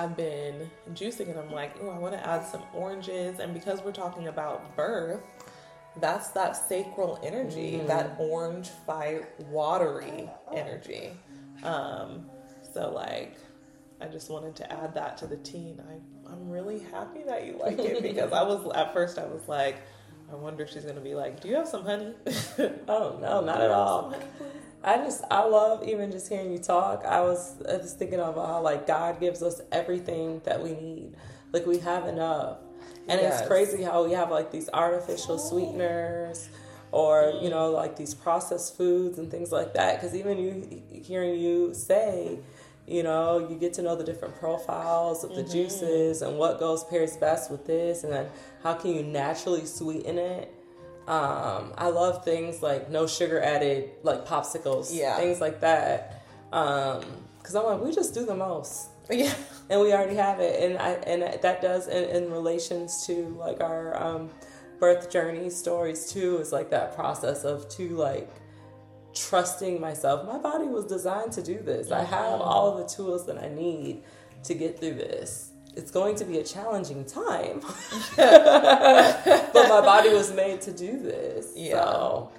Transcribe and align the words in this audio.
I've 0.00 0.16
been 0.16 0.70
juicing 0.94 1.28
and 1.28 1.38
I'm 1.38 1.52
like, 1.52 1.74
oh, 1.82 1.90
I 1.90 1.98
want 1.98 2.14
to 2.14 2.26
add 2.26 2.46
some 2.46 2.62
oranges. 2.72 3.38
And 3.38 3.52
because 3.52 3.82
we're 3.82 3.92
talking 3.92 4.28
about 4.28 4.74
birth, 4.74 5.20
that's 6.00 6.28
that 6.28 6.56
sacral 6.56 7.20
energy, 7.22 7.72
mm-hmm. 7.72 7.86
that 7.86 8.16
orange 8.18 8.68
fire, 8.86 9.28
watery 9.50 10.30
energy. 10.54 11.10
Um, 11.62 12.24
so 12.72 12.90
like, 12.90 13.36
I 14.00 14.06
just 14.06 14.30
wanted 14.30 14.56
to 14.56 14.72
add 14.72 14.94
that 14.94 15.18
to 15.18 15.26
the 15.26 15.36
teen. 15.36 15.82
I, 15.86 16.32
I'm 16.32 16.48
really 16.48 16.78
happy 16.78 17.22
that 17.26 17.44
you 17.44 17.58
like 17.58 17.78
it 17.78 18.02
because 18.02 18.32
I 18.32 18.42
was 18.42 18.72
at 18.74 18.94
first 18.94 19.18
I 19.18 19.26
was 19.26 19.46
like, 19.48 19.76
I 20.32 20.34
wonder 20.34 20.64
if 20.64 20.70
she's 20.70 20.84
gonna 20.84 21.00
be 21.00 21.14
like, 21.14 21.40
Do 21.40 21.48
you 21.48 21.56
have 21.56 21.68
some 21.68 21.84
honey? 21.84 22.14
oh 22.88 23.18
no, 23.20 23.42
not 23.42 23.60
at 23.60 23.70
all. 23.70 24.14
I 24.82 24.96
just 24.98 25.22
I 25.30 25.44
love 25.44 25.86
even 25.86 26.10
just 26.10 26.28
hearing 26.28 26.52
you 26.52 26.58
talk. 26.58 27.04
I 27.04 27.20
was 27.20 27.60
I 27.68 27.76
was 27.76 27.92
thinking 27.92 28.18
about 28.18 28.46
how 28.46 28.62
like 28.62 28.86
God 28.86 29.20
gives 29.20 29.42
us 29.42 29.60
everything 29.70 30.40
that 30.44 30.62
we 30.62 30.70
need. 30.70 31.14
Like 31.52 31.66
we 31.66 31.78
have 31.78 32.06
enough. 32.06 32.58
And 33.08 33.20
yes. 33.20 33.40
it's 33.40 33.48
crazy 33.48 33.82
how 33.82 34.04
we 34.04 34.12
have 34.12 34.30
like 34.30 34.50
these 34.50 34.70
artificial 34.72 35.38
sweeteners 35.38 36.48
or 36.92 37.34
you 37.40 37.50
know 37.50 37.70
like 37.70 37.96
these 37.96 38.14
processed 38.14 38.76
foods 38.76 39.18
and 39.18 39.30
things 39.30 39.52
like 39.52 39.74
that 39.74 40.00
because 40.00 40.16
even 40.16 40.38
you 40.38 40.82
hearing 41.02 41.38
you 41.38 41.72
say 41.72 42.38
you 42.86 43.02
know 43.02 43.46
you 43.48 43.56
get 43.56 43.72
to 43.72 43.82
know 43.82 43.94
the 43.94 44.04
different 44.04 44.34
profiles 44.36 45.22
of 45.22 45.30
the 45.34 45.42
mm-hmm. 45.42 45.52
juices 45.52 46.22
and 46.22 46.36
what 46.36 46.58
goes 46.58 46.82
pairs 46.84 47.16
best 47.16 47.50
with 47.50 47.64
this 47.66 48.02
and 48.02 48.12
then 48.12 48.26
how 48.62 48.74
can 48.74 48.92
you 48.92 49.02
naturally 49.02 49.64
sweeten 49.64 50.18
it 50.18 50.52
um, 51.10 51.72
i 51.76 51.88
love 51.88 52.24
things 52.24 52.62
like 52.62 52.90
no 52.90 53.06
sugar 53.06 53.40
added 53.40 53.90
like 54.02 54.26
popsicles 54.26 54.90
yeah 54.92 55.16
things 55.16 55.40
like 55.40 55.60
that 55.60 56.22
because 56.50 57.54
um, 57.54 57.66
i'm 57.66 57.72
like 57.72 57.80
we 57.80 57.92
just 57.92 58.14
do 58.14 58.24
the 58.24 58.34
most 58.34 58.88
yeah 59.10 59.34
and 59.70 59.80
we 59.80 59.92
already 59.92 60.14
have 60.14 60.40
it 60.40 60.62
and 60.62 60.78
i 60.78 60.90
and 61.06 61.22
that 61.22 61.60
does 61.60 61.88
in, 61.88 62.04
in 62.24 62.30
relations 62.30 63.06
to 63.06 63.28
like 63.38 63.60
our 63.60 64.00
um, 64.00 64.30
birth 64.78 65.10
journey 65.10 65.50
stories 65.50 66.12
too 66.12 66.38
is 66.38 66.52
like 66.52 66.70
that 66.70 66.94
process 66.94 67.44
of 67.44 67.68
to 67.68 67.88
like 67.90 68.28
trusting 69.14 69.80
myself. 69.80 70.26
My 70.26 70.38
body 70.38 70.66
was 70.66 70.86
designed 70.86 71.32
to 71.32 71.42
do 71.42 71.58
this. 71.58 71.90
I 71.90 72.04
have 72.04 72.40
all 72.40 72.76
the 72.76 72.84
tools 72.84 73.26
that 73.26 73.42
I 73.42 73.48
need 73.48 74.02
to 74.44 74.54
get 74.54 74.78
through 74.78 74.94
this. 74.94 75.49
It's 75.76 75.90
going 75.90 76.16
to 76.16 76.24
be 76.24 76.38
a 76.38 76.44
challenging 76.44 77.04
time, 77.04 77.60
but 78.16 79.54
my 79.54 79.80
body 79.80 80.10
was 80.12 80.32
made 80.32 80.60
to 80.62 80.72
do 80.72 80.98
this. 81.00 81.52
Yeah. 81.54 81.82
So, 81.82 82.32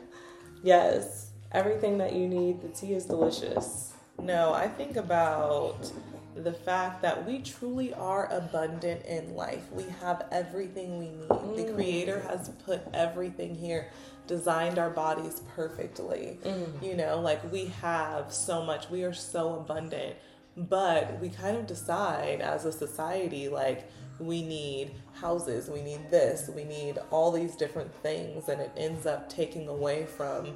yes, 0.64 1.32
everything 1.52 1.98
that 2.00 2.14
you 2.14 2.28
need. 2.28 2.62
The 2.62 2.70
tea 2.70 2.94
is 2.94 3.06
delicious. 3.06 3.94
No, 4.22 4.54
I 4.54 4.68
think 4.68 4.98
about 4.98 5.92
the 6.36 6.54
fact 6.54 7.02
that 7.02 7.26
we 7.26 7.40
truly 7.40 7.94
are 7.94 8.32
abundant 8.32 9.06
in 9.06 9.36
life. 9.36 9.72
We 9.72 9.86
have 10.02 10.26
everything 10.32 11.00
we 11.00 11.06
need. 11.06 11.30
Mm. 11.30 11.56
The 11.56 11.74
Creator 11.74 12.20
has 12.30 12.50
put 12.66 12.82
everything 12.94 13.56
here 13.56 13.90
designed 14.28 14.80
our 14.80 14.90
bodies 14.90 15.42
perfectly. 15.56 16.40
Mm. 16.44 16.84
You 16.84 16.96
know, 16.96 17.20
like 17.20 17.52
we 17.52 17.66
have 17.82 18.34
so 18.34 18.64
much, 18.64 18.90
we 18.90 19.04
are 19.04 19.14
so 19.14 19.56
abundant, 19.56 20.16
but 20.58 21.20
we 21.20 21.30
kind 21.30 21.58
of 21.58 21.68
decide 21.68 22.42
as 22.42 22.66
a 22.66 22.72
society, 22.72 23.48
like, 23.48 23.90
we 24.20 24.44
need 24.44 24.92
houses, 25.14 25.70
we 25.70 25.82
need 25.82 26.12
this, 26.12 26.50
we 26.54 26.64
need 26.64 27.00
all 27.10 27.32
these 27.32 27.56
different 27.56 27.94
things, 28.04 28.50
and 28.50 28.62
it 28.62 28.72
ends 28.78 29.06
up 29.06 29.30
taking 29.30 29.68
away 29.68 30.06
from, 30.06 30.56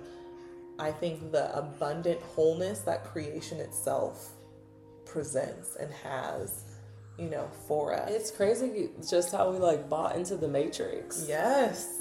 I 0.77 0.91
think, 0.91 1.31
the 1.31 1.55
abundant 1.57 2.21
wholeness 2.21 2.79
that 2.79 3.05
creation 3.05 3.59
itself 3.59 4.31
presents 5.05 5.75
and 5.77 5.91
has 6.03 6.65
you 7.17 7.29
know, 7.29 7.49
for 7.67 7.93
us. 7.93 8.09
It's 8.11 8.31
crazy 8.31 8.89
just 9.07 9.31
how 9.31 9.51
we 9.51 9.57
like 9.57 9.89
bought 9.89 10.15
into 10.15 10.35
the 10.35 10.47
matrix. 10.47 11.25
Yes. 11.27 11.95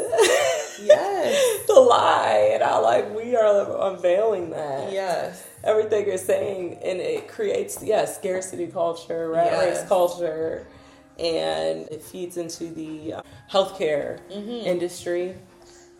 yes. 0.82 1.66
the 1.66 1.74
lie. 1.74 2.50
And 2.54 2.62
how 2.62 2.82
like 2.82 3.14
we 3.14 3.36
are 3.36 3.92
unveiling 3.92 4.50
that. 4.50 4.92
Yes. 4.92 5.46
Everything 5.64 6.06
you're 6.06 6.18
saying 6.18 6.78
and 6.84 7.00
it 7.00 7.26
creates 7.26 7.82
yeah, 7.82 8.04
scarcity 8.04 8.66
culture, 8.66 9.30
rat 9.30 9.48
yes. 9.50 9.78
race 9.80 9.88
culture, 9.88 10.66
and 11.18 11.88
it 11.88 12.02
feeds 12.02 12.36
into 12.36 12.68
the 12.68 13.14
uh, 13.14 13.22
healthcare 13.50 14.20
mm-hmm. 14.30 14.66
industry 14.66 15.34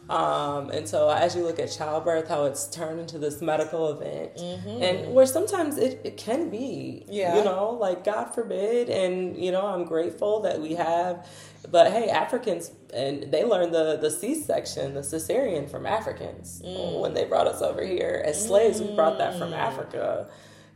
um, 0.08 0.70
and 0.70 0.86
so 0.86 1.08
as 1.08 1.34
you 1.34 1.42
look 1.42 1.58
at 1.58 1.70
childbirth, 1.70 2.28
how 2.28 2.44
it's 2.44 2.66
turned 2.66 3.00
into 3.00 3.18
this 3.18 3.40
medical 3.40 3.90
event, 3.90 4.36
mm-hmm. 4.36 4.82
and 4.82 5.14
where 5.14 5.24
sometimes 5.24 5.78
it, 5.78 6.00
it 6.04 6.18
can 6.18 6.50
be, 6.50 7.04
yeah. 7.08 7.38
you 7.38 7.44
know, 7.44 7.70
like 7.80 8.04
God 8.04 8.34
forbid, 8.34 8.90
and 8.90 9.36
you 9.42 9.50
know, 9.50 9.66
I'm 9.66 9.84
grateful 9.84 10.40
that 10.40 10.60
we 10.60 10.74
have, 10.74 11.26
but 11.70 11.90
hey, 11.90 12.10
Africans, 12.10 12.70
and 12.92 13.32
they 13.32 13.44
learned 13.44 13.74
the 13.74 13.96
the 13.96 14.10
C 14.10 14.34
section, 14.34 14.92
the 14.92 15.00
cesarean 15.00 15.70
from 15.70 15.86
Africans 15.86 16.60
mm. 16.62 17.00
when 17.00 17.14
they 17.14 17.24
brought 17.24 17.46
us 17.46 17.62
over 17.62 17.82
here 17.82 18.22
as 18.26 18.44
slaves. 18.44 18.80
Mm. 18.80 18.90
We 18.90 18.96
brought 18.96 19.16
that 19.18 19.38
from 19.38 19.52
mm. 19.52 19.58
Africa, 19.58 20.28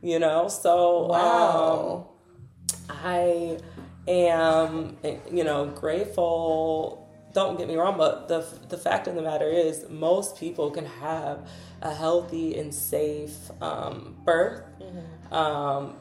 you 0.03 0.19
know. 0.19 0.49
So 0.49 1.07
wow, 1.07 2.09
um, 2.89 2.97
I 2.97 3.59
am, 4.07 4.97
you 5.31 5.45
know, 5.45 5.67
grateful 5.67 7.08
don't 7.33 7.59
get 7.59 7.69
me 7.69 7.77
wrong, 7.77 7.97
but 7.99 8.29
the 8.29 8.47
the 8.69 8.79
fact 8.79 9.07
of 9.07 9.15
the 9.15 9.23
matter 9.23 9.49
is, 9.49 9.87
most 9.89 10.37
people 10.37 10.71
can 10.71 10.87
have 10.87 11.49
a 11.83 11.95
healthy 11.95 12.59
and 12.59 12.75
safe 12.75 13.37
um, 13.63 14.17
birth, 14.25 14.63
mm-hmm. 14.81 15.35
um, 15.35 15.97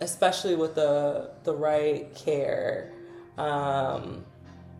especially 0.00 0.54
with 0.54 0.74
the 0.74 1.30
the 1.44 1.54
right 1.54 2.14
care. 2.14 2.92
Um, 3.36 4.24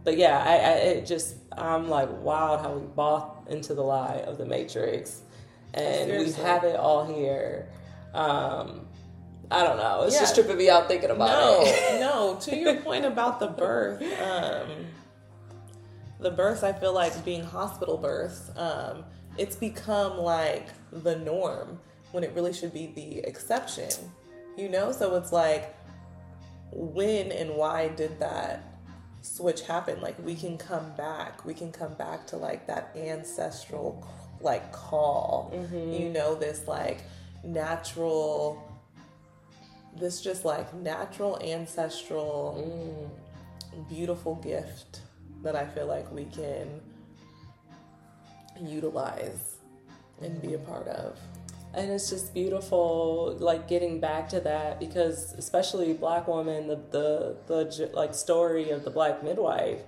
but 0.05 0.17
yeah, 0.17 0.39
I, 0.39 0.53
I 0.53 0.73
it 0.95 1.07
just 1.07 1.37
I'm 1.53 1.89
like 1.89 2.11
wow 2.23 2.57
how 2.59 2.73
we 2.73 2.87
bought 2.87 3.47
into 3.49 3.75
the 3.75 3.83
lie 3.83 4.23
of 4.27 4.39
the 4.39 4.47
matrix, 4.47 5.21
and 5.75 6.09
Seriously. 6.09 6.43
we 6.43 6.49
have 6.49 6.65
it 6.65 6.77
all 6.77 7.05
here. 7.05 7.69
Um, 8.15 8.87
I 9.51 9.65
don't 9.65 9.79
know. 9.79 10.03
It's 10.03 10.15
yeah. 10.15 10.21
just 10.21 10.35
tripping 10.35 10.59
me 10.59 10.69
out 10.69 10.89
thinking 10.89 11.11
about 11.11 11.29
no, 11.29 11.61
it. 11.63 12.01
no, 12.01 12.39
to 12.43 12.57
your 12.57 12.77
point 12.77 13.05
about 13.05 13.41
the 13.41 13.49
birth, 13.49 14.03
um, 14.23 14.87
the 16.21 16.31
births, 16.31 16.63
I 16.63 16.73
feel 16.73 16.93
like 16.93 17.25
being 17.25 17.45
hospital 17.45 17.97
births, 17.97 18.51
um, 18.57 19.05
it's 19.37 19.57
become 19.57 20.19
like 20.19 20.69
the 20.91 21.17
norm 21.17 21.79
when 22.13 22.25
it 22.25 22.33
really 22.35 22.53
should 22.53 22.73
be 22.73 22.87
the 22.95 23.19
exception, 23.19 23.93
you 24.57 24.69
know? 24.69 24.91
So 24.93 25.15
it's 25.17 25.33
like, 25.33 25.75
when 26.73 27.31
and 27.33 27.55
why 27.55 27.89
did 27.89 28.19
that 28.21 28.81
switch 29.23 29.63
happen? 29.63 30.01
Like, 30.01 30.19
we 30.25 30.35
can 30.35 30.59
come 30.59 30.93
back. 30.97 31.45
We 31.45 31.55
can 31.55 31.71
come 31.71 31.95
back 31.95 32.27
to 32.29 32.37
like 32.37 32.67
that 32.67 32.93
ancestral, 32.97 34.07
like, 34.41 34.73
call, 34.73 35.53
mm-hmm. 35.55 35.93
you 35.93 36.09
know, 36.11 36.35
this 36.35 36.67
like 36.67 37.03
natural, 37.45 38.61
this 39.97 40.21
just 40.21 40.45
like 40.45 40.75
natural 40.75 41.41
ancestral, 41.43 43.11
mm. 43.73 43.89
beautiful 43.89 44.35
gift 44.37 45.03
that 45.43 45.57
I 45.57 45.67
feel 45.67 45.87
like 45.87 46.11
we 46.13 46.25
can 46.27 46.81
utilize 48.61 49.57
and 50.21 50.41
be 50.43 50.55
a 50.55 50.59
part 50.59 50.89
of. 50.89 51.19
And 51.75 51.91
it's 51.91 52.11
just 52.11 52.33
beautiful, 52.33 53.37
like 53.39 53.69
getting 53.69 54.01
back 54.01 54.29
to 54.31 54.41
that 54.41 54.81
because, 54.81 55.35
especially 55.35 55.93
black 55.93 56.27
woman, 56.27 56.67
the 56.67 56.77
the 56.91 57.37
the 57.47 57.91
like 57.93 58.15
story 58.15 58.71
of 58.71 58.85
the 58.85 58.91
black 58.91 59.23
midwife, 59.23 59.81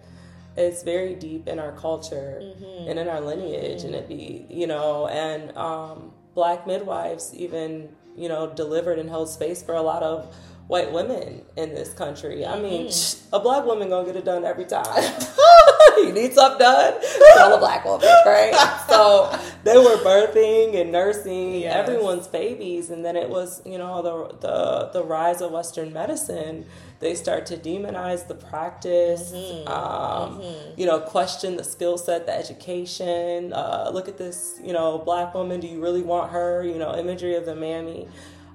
it's 0.56 0.82
very 0.82 1.14
deep 1.14 1.48
in 1.48 1.58
our 1.58 1.72
culture 1.72 2.38
mm-hmm. 2.42 2.88
and 2.88 2.98
in 2.98 3.08
our 3.08 3.20
lineage, 3.20 3.78
mm-hmm. 3.78 3.86
and 3.86 3.94
it 3.96 4.08
be 4.08 4.46
you 4.50 4.66
know, 4.66 5.08
and 5.08 5.56
um, 5.56 6.12
black 6.34 6.66
midwives 6.66 7.34
even 7.34 7.88
you 8.14 8.28
know 8.28 8.52
delivered 8.52 8.98
and 8.98 9.08
held 9.08 9.30
space 9.30 9.62
for 9.62 9.74
a 9.74 9.82
lot 9.82 10.02
of 10.02 10.34
white 10.66 10.92
women 10.92 11.42
in 11.56 11.74
this 11.74 11.94
country. 11.94 12.44
I 12.44 12.60
mean, 12.60 12.88
mm-hmm. 12.88 13.34
a 13.34 13.40
black 13.40 13.64
woman 13.64 13.88
gonna 13.88 14.06
get 14.06 14.16
it 14.16 14.26
done 14.26 14.44
every 14.44 14.66
time. 14.66 14.84
you 15.98 16.12
need 16.12 16.32
something 16.32 16.58
done, 16.58 16.94
call 17.36 17.54
a 17.54 17.58
black 17.58 17.84
woman, 17.84 18.08
right? 18.26 18.84
so 18.88 19.36
they 19.64 19.76
were 19.76 19.96
birthing 19.98 20.80
and 20.80 20.92
nursing 20.92 21.60
yes. 21.60 21.74
everyone's 21.74 22.26
babies, 22.26 22.90
and 22.90 23.04
then 23.04 23.16
it 23.16 23.28
was 23.28 23.62
you 23.64 23.78
know 23.78 24.02
the 24.02 24.36
the 24.38 24.90
the 24.92 25.04
rise 25.04 25.40
of 25.40 25.52
Western 25.52 25.92
medicine. 25.92 26.66
They 27.00 27.14
start 27.14 27.46
to 27.46 27.56
demonize 27.56 28.28
the 28.28 28.34
practice, 28.34 29.32
mm-hmm. 29.32 29.66
Um, 29.66 30.40
mm-hmm. 30.40 30.78
you 30.78 30.84
know, 30.84 31.00
question 31.00 31.56
the 31.56 31.64
skill 31.64 31.96
set, 31.96 32.26
the 32.26 32.36
education. 32.36 33.54
Uh, 33.54 33.90
look 33.90 34.06
at 34.06 34.18
this, 34.18 34.60
you 34.62 34.74
know, 34.74 34.98
black 34.98 35.32
woman. 35.32 35.60
Do 35.60 35.66
you 35.66 35.80
really 35.80 36.02
want 36.02 36.32
her? 36.32 36.62
You 36.62 36.78
know, 36.78 36.94
imagery 36.94 37.36
of 37.36 37.46
the 37.46 37.54
mammy. 37.54 38.06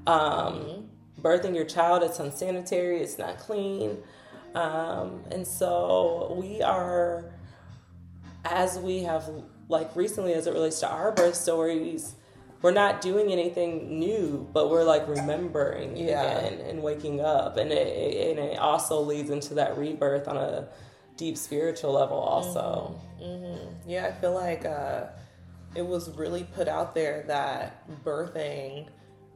Um, 0.05 0.53
mm-hmm 0.53 0.81
birthing 1.25 1.55
your 1.55 1.65
child, 1.65 2.03
it's 2.03 2.19
unsanitary, 2.19 3.01
it's 3.01 3.17
not 3.17 3.39
clean. 3.39 3.97
Um, 4.55 5.21
and 5.31 5.45
so 5.45 6.35
we 6.39 6.61
are, 6.61 7.25
as 8.45 8.79
we 8.79 9.03
have, 9.03 9.29
like 9.67 9.93
recently 9.95 10.33
as 10.33 10.47
it 10.47 10.53
relates 10.53 10.79
to 10.79 10.89
our 10.89 11.11
birth 11.11 11.35
stories, 11.35 12.15
we're 12.61 12.71
not 12.71 13.01
doing 13.01 13.31
anything 13.31 13.99
new, 13.99 14.47
but 14.53 14.69
we're 14.71 14.83
like 14.83 15.07
remembering 15.07 15.95
Yeah. 15.97 16.23
again 16.23 16.61
and 16.61 16.81
waking 16.81 17.21
up, 17.21 17.57
and 17.57 17.71
it, 17.71 18.29
and 18.37 18.39
it 18.39 18.57
also 18.57 19.01
leads 19.01 19.29
into 19.29 19.53
that 19.55 19.77
rebirth 19.77 20.27
on 20.27 20.37
a 20.37 20.67
deep 21.17 21.37
spiritual 21.37 21.91
level, 21.93 22.17
also. 22.17 22.99
Yeah, 23.85 24.07
I 24.07 24.11
feel 24.13 24.33
like 24.33 24.65
uh, 24.65 25.05
it 25.75 25.85
was 25.85 26.09
really 26.11 26.43
put 26.43 26.67
out 26.67 26.95
there 26.95 27.23
that 27.27 27.87
birthing 28.03 28.87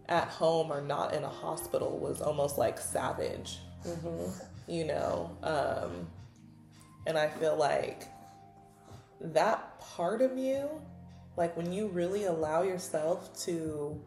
at 0.08 0.28
home 0.30 0.72
or 0.72 0.82
not 0.82 1.14
in 1.14 1.24
a 1.24 1.30
hospital 1.30 2.00
was 2.00 2.22
almost 2.22 2.58
like 2.58 2.80
savage, 2.80 3.60
you 4.70 4.86
know? 4.86 5.36
Um, 5.44 6.08
and 7.08 7.18
I 7.18 7.28
feel 7.28 7.56
like 7.56 8.04
that 9.20 9.80
part 9.80 10.22
of 10.22 10.38
you, 10.38 10.70
like 11.36 11.58
when 11.58 11.74
you 11.74 11.88
really 11.88 12.26
allow 12.26 12.62
yourself 12.62 13.36
to 13.46 14.00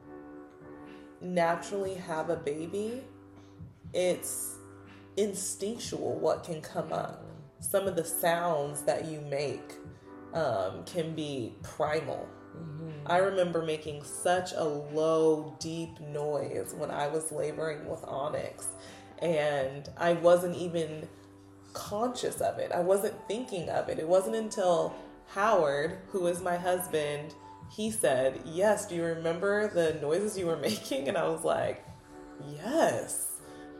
naturally 1.20 1.94
have 1.94 2.31
a 2.31 2.37
baby, 2.37 3.03
it's 3.93 4.56
instinctual 5.17 6.19
what 6.19 6.44
can 6.44 6.61
come 6.61 6.93
up. 6.93 7.25
Some 7.61 7.87
of 7.87 7.97
the 7.97 8.05
sounds 8.05 8.82
that 8.82 9.06
you 9.06 9.20
make 9.20 9.75
um, 10.32 10.85
can 10.85 11.14
be 11.14 11.55
primal. 11.62 12.29
I 13.06 13.19
remember 13.19 13.62
making 13.62 14.05
such 14.05 14.53
a 14.53 14.64
low, 14.64 15.56
deep 15.59 15.99
noise 16.00 16.75
when 16.76 16.91
I 16.91 17.09
was 17.09 17.32
laboring 17.32 17.88
with 17.88 18.05
Onyx, 18.05 18.69
and 19.23 19.89
I 19.97 20.15
wasn't 20.15 20.57
even 20.57 21.09
conscious 21.73 22.41
of 22.41 22.59
it. 22.59 22.73
I 22.73 22.81
wasn't 22.81 23.15
thinking 23.29 23.69
of 23.71 23.89
it. 23.89 23.99
It 23.99 24.09
wasn't 24.09 24.37
until 24.37 24.95
Howard, 25.29 25.99
who 26.09 26.27
is 26.27 26.43
my 26.43 26.57
husband, 26.57 27.35
he 27.71 27.91
said, 27.91 28.41
Yes, 28.45 28.87
do 28.87 28.97
you 28.97 29.05
remember 29.05 29.69
the 29.69 29.95
noises 30.03 30.37
you 30.37 30.47
were 30.47 30.57
making? 30.69 31.09
And 31.09 31.17
I 31.17 31.29
was 31.29 31.45
like, 31.45 31.85
Yes. 32.47 33.29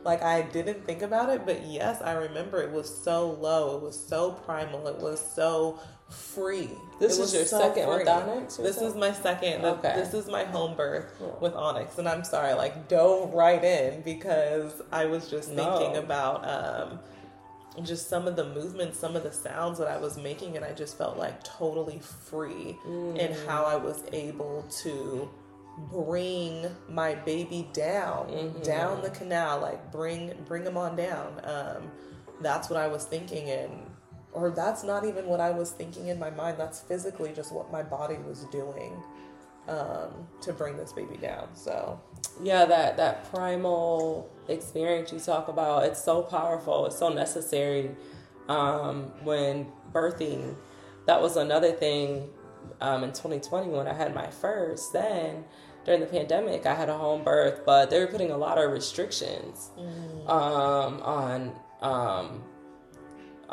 Like 0.03 0.21
I 0.21 0.41
didn't 0.41 0.85
think 0.85 1.01
about 1.01 1.29
it, 1.29 1.45
but 1.45 1.65
yes, 1.65 2.01
I 2.01 2.13
remember 2.13 2.61
it 2.61 2.71
was 2.71 2.93
so 3.03 3.31
low. 3.31 3.77
It 3.77 3.83
was 3.83 3.97
so 3.97 4.31
primal. 4.31 4.87
It 4.87 4.97
was 4.97 5.21
so 5.33 5.79
free. 6.09 6.69
This 6.99 7.17
was 7.19 7.33
your 7.33 7.45
so 7.45 7.59
second 7.59 7.87
with. 7.87 8.07
Onyx, 8.07 8.57
This 8.57 8.77
is 8.81 8.95
my 8.95 9.11
second. 9.11 9.65
Okay. 9.65 9.93
This 9.95 10.13
is 10.13 10.27
my 10.27 10.43
home 10.43 10.75
birth 10.75 11.21
with 11.41 11.53
Onyx, 11.53 11.97
and 11.97 12.07
I'm 12.07 12.23
sorry, 12.23 12.53
like 12.53 12.87
dove 12.87 13.33
right 13.33 13.63
in 13.63 14.01
because 14.01 14.81
I 14.91 15.05
was 15.05 15.29
just 15.29 15.47
thinking 15.49 15.93
No. 15.93 15.99
about 15.99 16.47
um, 16.47 16.99
just 17.83 18.07
some 18.09 18.27
of 18.27 18.35
the 18.35 18.45
movements, 18.45 18.99
some 18.99 19.15
of 19.15 19.23
the 19.23 19.31
sounds 19.33 19.79
that 19.79 19.87
I 19.87 19.97
was 19.97 20.17
making, 20.17 20.55
and 20.55 20.63
I 20.63 20.71
just 20.73 20.97
felt 20.97 21.17
like 21.17 21.43
totally 21.43 21.99
free 21.99 22.77
in 22.85 23.33
how 23.47 23.65
I 23.65 23.75
was 23.75 24.03
able 24.13 24.63
to 24.83 25.29
bring 25.91 26.67
my 26.87 27.15
baby 27.15 27.67
down, 27.73 28.53
down 28.63 29.01
the 29.01 29.09
canal, 29.09 29.59
like 29.59 29.91
bring 29.91 30.31
bring 30.47 30.63
him 30.63 30.77
on 30.77 30.95
down. 30.95 31.41
Um, 31.43 31.91
that's 32.41 32.69
what 32.69 32.79
I 32.79 32.87
was 32.87 33.05
thinking, 33.05 33.49
and 33.49 33.71
or 34.33 34.51
that's 34.51 34.83
not 34.83 35.05
even 35.05 35.25
what 35.27 35.39
I 35.39 35.51
was 35.51 35.71
thinking 35.71 36.07
in 36.07 36.19
my 36.19 36.29
mind. 36.29 36.57
That's 36.57 36.79
physically 36.79 37.31
just 37.33 37.51
what 37.51 37.71
my 37.71 37.83
body 37.83 38.17
was 38.27 38.45
doing 38.45 38.93
um, 39.67 40.27
to 40.41 40.53
bring 40.53 40.77
this 40.77 40.93
baby 40.93 41.17
down. 41.17 41.47
So 41.55 41.99
yeah 42.41 42.65
that 42.65 42.97
that 42.97 43.29
primal 43.31 44.29
experience 44.47 45.11
you 45.11 45.19
talk 45.19 45.47
about 45.47 45.83
it's 45.83 46.03
so 46.03 46.21
powerful 46.21 46.85
it's 46.85 46.97
so 46.97 47.09
necessary 47.09 47.91
um, 48.49 49.11
when 49.23 49.67
birthing 49.93 50.55
that 51.05 51.21
was 51.21 51.37
another 51.37 51.71
thing 51.71 52.29
um, 52.81 53.03
in 53.03 53.09
2020 53.11 53.69
when 53.69 53.87
i 53.87 53.93
had 53.93 54.13
my 54.15 54.27
first 54.27 54.91
then 54.93 55.43
during 55.85 55.99
the 55.99 56.05
pandemic 56.05 56.65
i 56.65 56.73
had 56.73 56.89
a 56.89 56.97
home 56.97 57.23
birth 57.23 57.61
but 57.65 57.89
they 57.89 57.99
were 57.99 58.07
putting 58.07 58.31
a 58.31 58.37
lot 58.37 58.57
of 58.57 58.71
restrictions 58.71 59.69
um, 60.27 61.01
on 61.01 61.53
um, 61.81 62.43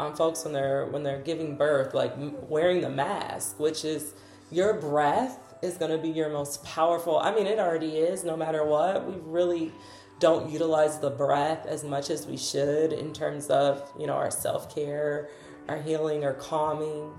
on 0.01 0.17
folks 0.17 0.45
when 0.45 0.53
they're 0.53 0.87
when 0.87 1.03
they're 1.03 1.21
giving 1.21 1.57
birth 1.57 1.95
like 1.95 2.13
wearing 2.49 2.81
the 2.81 2.91
mask 2.91 3.59
which 3.59 3.85
is 3.85 4.15
your 4.51 4.75
breath 4.75 5.39
is 5.63 5.77
going 5.77 5.91
to 5.91 5.99
be 5.99 6.09
your 6.09 6.31
most 6.31 6.65
powerful. 6.65 7.19
I 7.19 7.35
mean 7.35 7.47
it 7.47 7.59
already 7.59 7.99
is 7.99 8.25
no 8.25 8.37
matter 8.37 8.65
what. 8.65 9.07
We 9.07 9.15
really 9.23 9.73
don't 10.19 10.51
utilize 10.51 10.99
the 10.99 11.11
breath 11.11 11.67
as 11.67 11.83
much 11.83 12.11
as 12.11 12.27
we 12.27 12.37
should 12.37 12.93
in 12.93 13.13
terms 13.13 13.49
of 13.49 13.91
you 13.99 14.07
know 14.07 14.15
our 14.15 14.31
self-care 14.31 15.29
our 15.69 15.81
healing 15.81 16.25
or 16.25 16.35
calming 16.35 17.13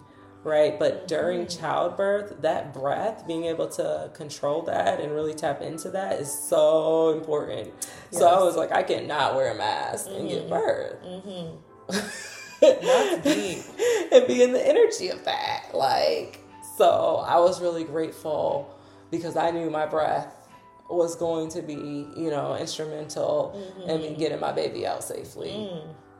right? 0.43 0.79
But 0.79 1.07
during 1.07 1.41
mm-hmm. 1.41 1.61
childbirth 1.61 2.41
that 2.41 2.73
breath 2.73 3.27
being 3.27 3.45
able 3.45 3.67
to 3.69 4.09
control 4.15 4.63
that 4.63 4.99
and 4.99 5.11
really 5.11 5.35
tap 5.35 5.61
into 5.61 5.91
that 5.91 6.19
is 6.19 6.31
so 6.31 7.11
important. 7.11 7.71
So 8.11 8.27
i 8.27 8.43
was 8.43 8.55
like 8.55 8.71
i 8.71 8.83
cannot 8.83 9.35
wear 9.35 9.51
a 9.51 9.55
mask 9.55 10.07
and 10.09 10.27
give 10.27 10.45
mm-hmm. 10.45 10.49
birth. 10.49 10.97
That's 11.03 11.25
mm-hmm. 11.25 12.01
deep. 12.01 12.40
and 14.11 14.27
be 14.27 14.43
in 14.43 14.51
the 14.51 14.61
energy 14.63 15.09
of 15.09 15.23
that. 15.25 15.69
Like, 15.73 16.39
so 16.77 17.23
I 17.27 17.39
was 17.39 17.61
really 17.61 17.83
grateful 17.83 18.75
because 19.09 19.35
I 19.35 19.51
knew 19.51 19.69
my 19.69 19.85
breath 19.85 20.49
was 20.89 21.15
going 21.15 21.49
to 21.49 21.61
be, 21.61 22.07
you 22.15 22.29
know, 22.29 22.55
instrumental 22.55 23.59
in 23.87 24.01
me 24.01 24.15
getting 24.15 24.39
my 24.39 24.51
baby 24.51 24.85
out 24.85 25.03
safely. 25.03 25.69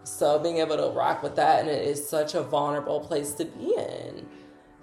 So 0.03 0.39
being 0.39 0.57
able 0.57 0.77
to 0.77 0.87
rock 0.95 1.21
with 1.21 1.35
that, 1.35 1.59
and 1.59 1.69
it 1.69 1.87
is 1.87 2.07
such 2.07 2.33
a 2.33 2.41
vulnerable 2.41 2.99
place 3.01 3.33
to 3.35 3.45
be 3.45 3.75
in, 3.77 4.25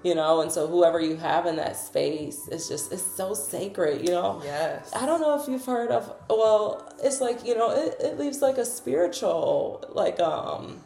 you 0.04 0.14
know. 0.14 0.42
And 0.42 0.52
so 0.52 0.66
whoever 0.68 1.00
you 1.00 1.16
have 1.16 1.46
in 1.46 1.56
that 1.56 1.76
space, 1.76 2.48
it's 2.52 2.68
just 2.68 2.92
it's 2.92 3.02
so 3.02 3.34
sacred, 3.34 4.06
you 4.06 4.12
know. 4.12 4.40
Yes. 4.44 4.92
I 4.94 5.06
don't 5.06 5.20
know 5.20 5.40
if 5.40 5.48
you've 5.48 5.64
heard 5.64 5.90
of 5.90 6.14
well, 6.30 6.92
it's 7.02 7.20
like, 7.20 7.44
you 7.44 7.56
know, 7.56 7.70
it, 7.70 7.96
it 8.00 8.18
leaves 8.18 8.42
like 8.42 8.58
a 8.58 8.64
spiritual 8.64 9.84
like 9.92 10.20
um 10.20 10.84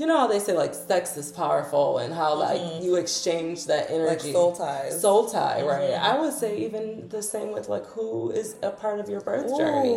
you 0.00 0.06
know 0.06 0.18
how 0.18 0.26
they 0.26 0.38
say 0.38 0.54
like 0.54 0.72
sex 0.74 1.16
is 1.18 1.30
powerful 1.30 1.98
and 1.98 2.14
how 2.14 2.34
like 2.46 2.62
you 2.82 2.96
exchange 2.96 3.66
that 3.66 3.88
Mm-hmm. 3.88 4.06
Like 4.06 4.18
energy. 4.20 4.32
soul 4.32 4.52
ties. 4.56 5.00
Soul 5.00 5.28
tie, 5.28 5.60
right? 5.62 5.90
Mhm. 5.90 6.00
I 6.10 6.18
would 6.20 6.32
say 6.32 6.56
even 6.66 7.08
the 7.08 7.22
same 7.22 7.52
with 7.52 7.68
like 7.68 7.84
who 7.94 8.30
is 8.30 8.56
a 8.62 8.70
part 8.70 8.98
of 9.00 9.08
your 9.12 9.20
birth 9.20 9.48
journey. 9.58 9.90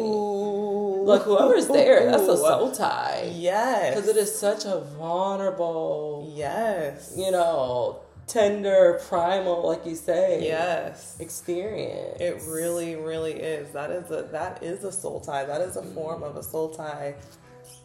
Like 1.12 1.22
whoever's 1.22 1.68
there, 1.68 2.06
that's 2.12 2.24
a 2.24 2.38
soul 2.38 2.72
tie. 2.86 3.32
Yes. 3.34 3.96
Because 3.96 4.10
it 4.10 4.18
is 4.18 4.32
such 4.48 4.66
a 4.66 4.82
vulnerable, 5.00 6.32
Yes. 6.36 7.14
you 7.18 7.32
know, 7.32 8.00
tender, 8.28 9.00
primal, 9.08 9.68
like 9.68 9.86
you 9.86 9.96
say, 9.96 10.46
Yes. 10.46 11.16
experience. 11.20 12.18
It 12.20 12.42
really, 12.48 12.96
really 12.96 13.34
is. 13.34 13.70
That 13.74 13.92
is 13.92 14.10
a 14.12 14.24
that 14.32 14.64
is 14.64 14.84
a 14.84 14.92
soul 14.92 15.20
tie. 15.20 15.46
That 15.46 15.62
is 15.62 15.76
a 15.76 15.84
form 15.84 16.24
of 16.24 16.36
a 16.36 16.44
soul 16.44 16.70
tie. 16.70 17.16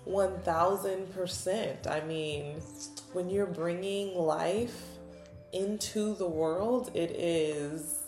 One 0.09 0.41
thousand 0.41 1.13
percent. 1.13 1.87
I 1.87 2.01
mean, 2.01 2.63
when 3.13 3.29
you're 3.29 3.45
bringing 3.45 4.17
life 4.17 4.83
into 5.53 6.15
the 6.15 6.27
world, 6.27 6.91
it 6.95 7.11
is 7.11 7.99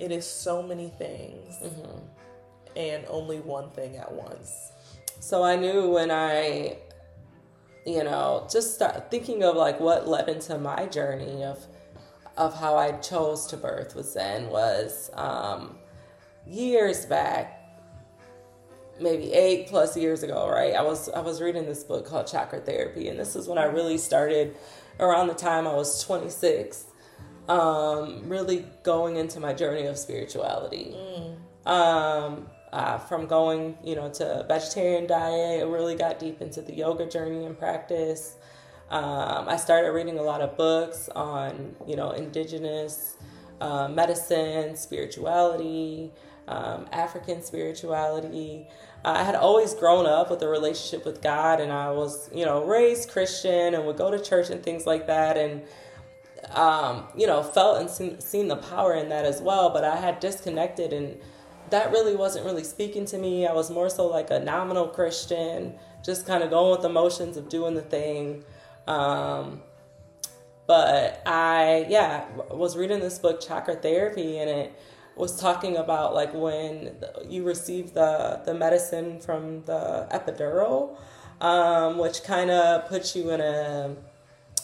it 0.00 0.10
is 0.10 0.26
so 0.26 0.64
many 0.64 0.88
things, 0.88 1.54
and 2.74 3.04
only 3.08 3.38
one 3.38 3.70
thing 3.70 3.96
at 3.96 4.10
once. 4.10 4.72
So 5.20 5.44
I 5.44 5.54
knew 5.54 5.88
when 5.88 6.10
I, 6.10 6.78
you 7.86 8.02
know, 8.02 8.48
just 8.50 8.74
start 8.74 9.08
thinking 9.08 9.44
of 9.44 9.54
like 9.54 9.78
what 9.78 10.08
led 10.08 10.28
into 10.28 10.58
my 10.58 10.86
journey 10.86 11.44
of 11.44 11.64
of 12.36 12.58
how 12.58 12.76
I 12.76 12.90
chose 12.98 13.46
to 13.46 13.56
birth 13.56 13.94
with 13.94 14.06
Zen 14.06 14.50
was 14.50 15.10
um, 15.14 15.78
years 16.44 17.06
back, 17.06 17.55
maybe 19.00 19.32
eight 19.32 19.68
plus 19.68 19.96
years 19.96 20.22
ago, 20.22 20.48
right? 20.48 20.74
I 20.74 20.82
was 20.82 21.08
I 21.08 21.20
was 21.20 21.40
reading 21.40 21.66
this 21.66 21.84
book 21.84 22.06
called 22.06 22.26
Chakra 22.26 22.60
Therapy, 22.60 23.08
and 23.08 23.18
this 23.18 23.36
is 23.36 23.48
when 23.48 23.58
I 23.58 23.64
really 23.64 23.98
started 23.98 24.56
around 24.98 25.28
the 25.28 25.34
time 25.34 25.66
I 25.66 25.74
was 25.74 26.02
26, 26.04 26.86
um, 27.48 28.28
really 28.28 28.66
going 28.82 29.16
into 29.16 29.40
my 29.40 29.52
journey 29.52 29.86
of 29.86 29.98
spirituality. 29.98 30.94
Um, 31.66 32.46
uh, 32.72 32.98
from 32.98 33.26
going, 33.26 33.76
you 33.82 33.94
know, 33.94 34.10
to 34.10 34.44
vegetarian 34.48 35.06
diet, 35.06 35.60
I 35.60 35.64
really 35.64 35.94
got 35.94 36.18
deep 36.18 36.42
into 36.42 36.60
the 36.60 36.74
yoga 36.74 37.06
journey 37.06 37.44
and 37.44 37.58
practice. 37.58 38.36
Um, 38.90 39.48
I 39.48 39.56
started 39.56 39.90
reading 39.90 40.18
a 40.18 40.22
lot 40.22 40.40
of 40.40 40.56
books 40.56 41.08
on, 41.08 41.74
you 41.86 41.96
know, 41.96 42.10
indigenous 42.10 43.16
uh, 43.60 43.88
medicine, 43.88 44.76
spirituality, 44.76 46.12
um, 46.48 46.86
African 46.92 47.42
spirituality. 47.42 48.68
I 49.04 49.22
had 49.22 49.34
always 49.34 49.74
grown 49.74 50.06
up 50.06 50.30
with 50.30 50.42
a 50.42 50.48
relationship 50.48 51.06
with 51.06 51.22
God, 51.22 51.60
and 51.60 51.70
I 51.72 51.90
was, 51.90 52.28
you 52.34 52.44
know, 52.44 52.64
raised 52.64 53.10
Christian 53.10 53.74
and 53.74 53.86
would 53.86 53.96
go 53.96 54.10
to 54.10 54.18
church 54.18 54.50
and 54.50 54.62
things 54.62 54.86
like 54.86 55.06
that, 55.06 55.36
and 55.36 55.62
um, 56.50 57.04
you 57.16 57.26
know, 57.26 57.42
felt 57.42 57.80
and 57.80 57.90
seen, 57.90 58.20
seen 58.20 58.48
the 58.48 58.56
power 58.56 58.94
in 58.94 59.08
that 59.08 59.24
as 59.24 59.40
well. 59.40 59.70
But 59.70 59.84
I 59.84 59.96
had 59.96 60.20
disconnected, 60.20 60.92
and 60.92 61.18
that 61.70 61.90
really 61.90 62.16
wasn't 62.16 62.44
really 62.44 62.64
speaking 62.64 63.04
to 63.06 63.18
me. 63.18 63.46
I 63.46 63.52
was 63.52 63.70
more 63.70 63.88
so 63.88 64.06
like 64.06 64.30
a 64.30 64.40
nominal 64.40 64.88
Christian, 64.88 65.74
just 66.04 66.26
kind 66.26 66.42
of 66.42 66.50
going 66.50 66.72
with 66.72 66.82
the 66.82 66.88
motions 66.88 67.36
of 67.36 67.48
doing 67.48 67.74
the 67.74 67.82
thing. 67.82 68.44
Um, 68.86 69.62
but 70.66 71.22
I, 71.26 71.86
yeah, 71.88 72.26
was 72.50 72.76
reading 72.76 73.00
this 73.00 73.18
book, 73.18 73.40
Chakra 73.40 73.76
Therapy, 73.76 74.38
and 74.38 74.50
it 74.50 74.72
was 75.16 75.40
talking 75.40 75.76
about 75.76 76.14
like 76.14 76.32
when 76.34 76.94
you 77.28 77.42
receive 77.44 77.94
the 77.94 78.40
the 78.44 78.54
medicine 78.54 79.20
from 79.20 79.64
the 79.64 80.06
epidural, 80.10 80.96
um, 81.40 81.98
which 81.98 82.22
kind 82.22 82.50
of 82.50 82.88
puts 82.88 83.16
you 83.16 83.30
in 83.30 83.40
a 83.40 83.96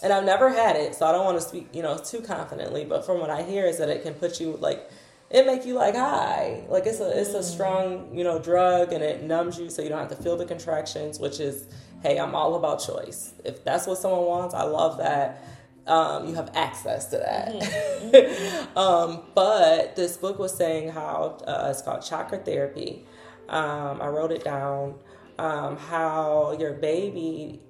and 0.03 0.13
I've 0.13 0.25
never 0.25 0.51
had 0.51 0.75
it, 0.75 0.97
so 0.97 1.07
I 1.07 1.13
don't 1.13 1.25
want 1.25 1.41
to 1.41 1.47
speak, 1.47 1.69
you 1.73 1.83
know, 1.83 1.97
too 1.97 2.21
confidently. 2.21 2.85
But 2.85 3.07
from 3.07 3.21
what 3.21 3.31
I 3.31 3.43
hear, 3.43 3.67
is 3.67 3.79
that 3.79 3.89
it 3.89 4.03
can 4.03 4.15
put 4.15 4.41
you 4.41 4.57
like, 4.57 4.91
it 5.31 5.47
make 5.47 5.65
you 5.65 5.75
like 5.75 5.95
high, 5.95 6.65
like 6.69 6.87
it's 6.87 7.01
a 7.01 7.19
it's 7.19 7.31
a 7.31 7.43
strong, 7.43 8.11
you 8.13 8.25
know, 8.25 8.39
drug, 8.39 8.93
and 8.93 9.03
it 9.03 9.23
numbs 9.23 9.59
you, 9.59 9.71
so 9.71 9.81
you 9.81 9.89
don't 9.89 9.99
have 9.99 10.17
to 10.17 10.23
feel 10.23 10.37
the 10.37 10.45
contractions. 10.45 11.21
Which 11.21 11.39
is, 11.41 11.69
hey, 12.03 12.19
I'm 12.19 12.35
all 12.35 12.57
about 12.57 12.83
choice. 12.85 13.33
If 13.45 13.65
that's 13.65 13.87
what 13.87 13.99
someone 13.99 14.27
wants, 14.27 14.55
I 14.55 14.65
love 14.65 14.99
that. 14.99 15.45
Um, 15.87 16.29
you 16.29 16.35
have 16.35 16.51
access 16.55 17.07
to 17.07 17.19
that. 17.19 17.53
Mm-hmm. 17.53 18.79
um, 18.79 19.23
but 19.35 19.97
this 19.97 20.17
book 20.17 20.39
was 20.39 20.57
saying 20.57 20.91
how 20.91 21.39
uh, 21.47 21.69
it's 21.71 21.83
called 21.83 22.03
chakra 22.03 22.39
therapy. 22.39 23.05
Um, 23.49 24.01
I 24.01 24.07
wrote 24.09 24.31
it 24.31 24.45
down. 24.45 24.95
Um, 25.39 25.77
how 25.77 26.57
your 26.59 26.75
baby 26.75 27.61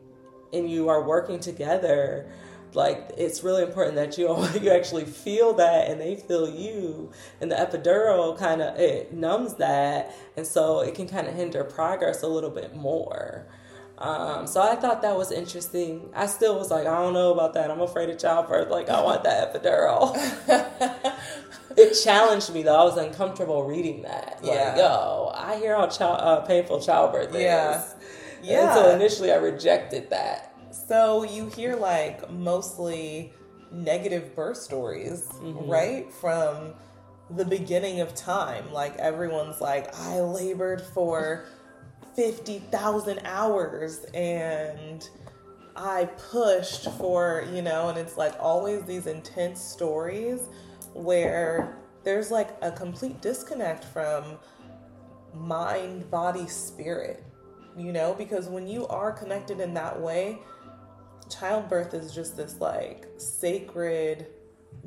and 0.52 0.71
you 0.71 0.88
are 0.88 1.02
working 1.02 1.40
together 1.40 2.31
like 2.75 3.11
it's 3.16 3.42
really 3.42 3.62
important 3.62 3.97
that 3.97 4.16
you 4.16 4.28
you 4.61 4.71
actually 4.71 5.04
feel 5.04 5.52
that 5.54 5.90
and 5.90 6.00
they 6.00 6.16
feel 6.16 6.49
you 6.49 7.11
and 7.40 7.50
the 7.50 7.57
epidural 7.57 8.37
kind 8.37 8.62
of 8.62 8.78
it 8.78 9.12
numbs 9.12 9.54
that 9.54 10.14
and 10.37 10.47
so 10.47 10.81
it 10.81 10.95
can 10.95 11.09
kind 11.09 11.26
of 11.26 11.35
hinder 11.35 11.64
progress 11.64 12.23
a 12.23 12.28
little 12.28 12.50
bit 12.50 12.75
more 12.75 13.47
um, 14.02 14.49
so 14.49 14.61
I 14.61 14.75
thought 14.75 15.02
that 15.02 15.16
was 15.16 15.30
interesting. 15.30 16.11
I 16.12 16.26
still 16.26 16.59
was 16.59 16.73
like, 16.73 16.88
I 16.88 16.99
don't 16.99 17.14
know 17.14 17.32
about 17.32 17.54
that. 17.54 17.71
I'm 17.71 17.80
afraid 17.80 18.11
of 18.11 18.18
childbirth. 18.18 18.68
Like, 18.68 18.88
I 18.88 19.00
want 19.00 19.23
that 19.23 19.54
epidural. 19.54 20.16
it 21.76 21.94
challenged 22.02 22.52
me 22.52 22.64
though. 22.64 22.80
I 22.80 22.82
was 22.82 22.97
uncomfortable 22.97 23.62
reading 23.62 24.02
that. 24.02 24.38
Like, 24.42 24.52
yeah. 24.52 24.76
yo, 24.76 25.32
I 25.32 25.56
hear 25.56 25.76
how 25.76 25.87
child, 25.87 26.18
uh, 26.21 26.40
painful 26.40 26.80
childbirth 26.80 27.32
yeah. 27.32 27.78
is. 27.80 27.94
Yeah. 28.42 28.64
And 28.64 28.75
so 28.75 28.90
initially 28.90 29.30
I 29.30 29.37
rejected 29.37 30.11
that. 30.11 30.52
So 30.73 31.23
you 31.23 31.47
hear 31.47 31.76
like 31.76 32.28
mostly 32.28 33.32
negative 33.71 34.35
birth 34.35 34.56
stories, 34.56 35.28
mm-hmm. 35.35 35.71
right? 35.71 36.12
From 36.12 36.75
the 37.30 37.44
beginning 37.44 38.00
of 38.00 38.16
time. 38.16 38.73
Like 38.73 38.97
everyone's 38.97 39.61
like, 39.61 39.94
I 39.97 40.18
labored 40.21 40.82
for 40.82 41.44
50,000 42.14 43.21
hours 43.25 44.04
and 44.14 45.09
I 45.75 46.04
pushed 46.31 46.90
for, 46.92 47.47
you 47.52 47.62
know, 47.62 47.88
and 47.88 47.99
it's 47.99 48.16
like 48.16 48.35
always 48.38 48.83
these 48.85 49.07
intense 49.07 49.61
stories 49.61 50.40
where 50.92 51.78
there's 52.04 52.31
like 52.31 52.50
a 52.61 52.71
complete 52.71 53.23
disconnect 53.23 53.85
from 53.85 54.38
mind, 55.35 56.11
body, 56.11 56.47
spirit 56.47 57.25
you 57.76 57.92
know, 57.92 58.14
because 58.14 58.49
when 58.49 58.66
you 58.66 58.87
are 58.88 59.12
connected 59.12 59.61
in 59.61 59.75
that 59.75 60.00
way, 60.00 60.38
childbirth 61.31 61.95
is 61.95 62.14
just 62.14 62.37
this 62.37 62.61
like 62.61 63.07
sacred, 63.16 64.26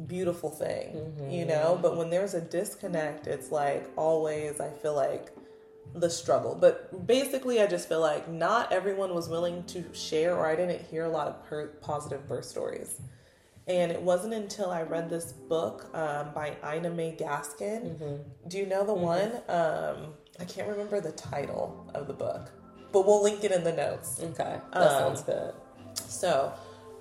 beautiful 0.07 0.49
thing, 0.49 0.95
mm-hmm. 0.95 1.29
you 1.29 1.45
know. 1.45 1.79
But 1.81 1.97
when 1.97 2.09
there's 2.09 2.33
a 2.33 2.41
disconnect, 2.41 3.27
it's 3.27 3.51
like 3.51 3.89
always, 3.95 4.59
I 4.59 4.69
feel 4.69 4.95
like 4.95 5.31
the 5.93 6.09
struggle. 6.09 6.57
But 6.59 7.05
basically, 7.07 7.61
I 7.61 7.67
just 7.67 7.87
feel 7.87 8.01
like 8.01 8.29
not 8.29 8.71
everyone 8.71 9.13
was 9.13 9.29
willing 9.29 9.63
to 9.65 9.83
share, 9.93 10.35
or 10.35 10.47
I 10.47 10.55
didn't 10.55 10.81
hear 10.81 11.05
a 11.05 11.09
lot 11.09 11.27
of 11.27 11.45
per- 11.45 11.67
positive 11.81 12.27
birth 12.27 12.45
stories. 12.45 13.01
And 13.67 13.91
it 13.91 14.01
wasn't 14.01 14.33
until 14.33 14.69
I 14.69 14.83
read 14.83 15.09
this 15.09 15.33
book 15.33 15.89
um, 15.95 16.33
by 16.35 16.55
Ina 16.63 16.91
May 16.91 17.15
Gaskin. 17.15 17.95
Mm-hmm. 17.95 18.47
Do 18.47 18.57
you 18.57 18.65
know 18.67 18.85
the 18.85 18.93
mm-hmm. 18.93 19.01
one? 19.01 19.31
Um, 19.49 20.13
I 20.39 20.45
can't 20.45 20.67
remember 20.67 21.01
the 21.01 21.13
title 21.13 21.89
of 21.95 22.07
the 22.07 22.13
book 22.13 22.51
but 22.95 23.05
we'll 23.05 23.21
link 23.21 23.43
it 23.43 23.51
in 23.51 23.61
the 23.65 23.73
notes. 23.73 24.21
Okay, 24.23 24.57
that 24.71 24.81
um, 24.81 24.89
sounds 24.89 25.21
good. 25.21 25.53
So, 25.95 26.53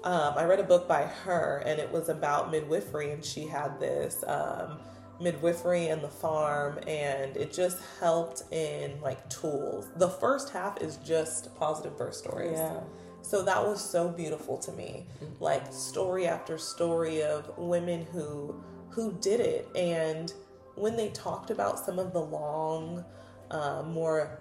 um, 0.02 0.34
I 0.36 0.42
read 0.42 0.58
a 0.58 0.64
book 0.64 0.88
by 0.88 1.02
her, 1.02 1.62
and 1.64 1.78
it 1.78 1.88
was 1.88 2.08
about 2.08 2.50
midwifery, 2.50 3.12
and 3.12 3.24
she 3.24 3.46
had 3.46 3.78
this 3.78 4.24
um, 4.26 4.80
midwifery 5.20 5.88
and 5.88 6.02
the 6.02 6.08
farm, 6.08 6.78
and 6.86 7.36
it 7.36 7.52
just 7.52 7.78
helped 8.00 8.42
in 8.52 9.00
like 9.00 9.28
tools. 9.30 9.88
The 9.96 10.08
first 10.08 10.50
half 10.50 10.80
is 10.80 10.96
just 10.98 11.54
positive 11.56 11.96
birth 11.96 12.14
stories. 12.14 12.58
Yeah. 12.58 12.80
So 13.22 13.42
that 13.42 13.64
was 13.64 13.82
so 13.82 14.08
beautiful 14.08 14.58
to 14.58 14.72
me, 14.72 15.06
mm-hmm. 15.22 15.42
like 15.42 15.72
story 15.72 16.26
after 16.26 16.58
story 16.58 17.22
of 17.22 17.56
women 17.56 18.06
who 18.12 18.62
who 18.90 19.12
did 19.20 19.40
it, 19.40 19.68
and 19.74 20.32
when 20.76 20.96
they 20.96 21.08
talked 21.10 21.50
about 21.50 21.78
some 21.78 21.98
of 21.98 22.12
the 22.12 22.20
long, 22.20 23.04
uh, 23.50 23.82
more 23.86 24.40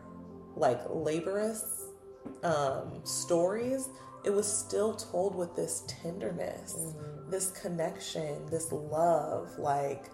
like 0.55 0.79
laborious 0.89 1.85
um, 2.43 3.01
stories, 3.03 3.89
it 4.23 4.31
was 4.31 4.47
still 4.47 4.93
told 4.93 5.35
with 5.35 5.55
this 5.55 5.83
tenderness, 5.87 6.75
mm-hmm. 6.77 7.29
this 7.29 7.51
connection, 7.51 8.45
this 8.49 8.71
love. 8.71 9.57
Like, 9.57 10.05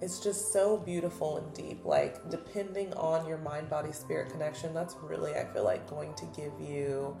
it's 0.00 0.20
just 0.20 0.52
so 0.52 0.76
beautiful 0.76 1.38
and 1.38 1.52
deep. 1.54 1.84
Like, 1.84 2.30
depending 2.30 2.92
on 2.94 3.26
your 3.26 3.38
mind, 3.38 3.68
body, 3.68 3.92
spirit 3.92 4.30
connection, 4.30 4.72
that's 4.74 4.94
really, 5.02 5.34
I 5.34 5.44
feel 5.44 5.64
like, 5.64 5.88
going 5.88 6.14
to 6.14 6.26
give 6.36 6.52
you 6.60 7.16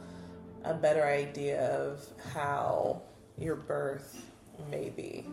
a 0.64 0.74
better 0.74 1.04
idea 1.04 1.60
of 1.70 2.04
how 2.32 3.02
your 3.36 3.56
birth 3.56 4.24
may 4.70 4.90
be. 4.90 5.26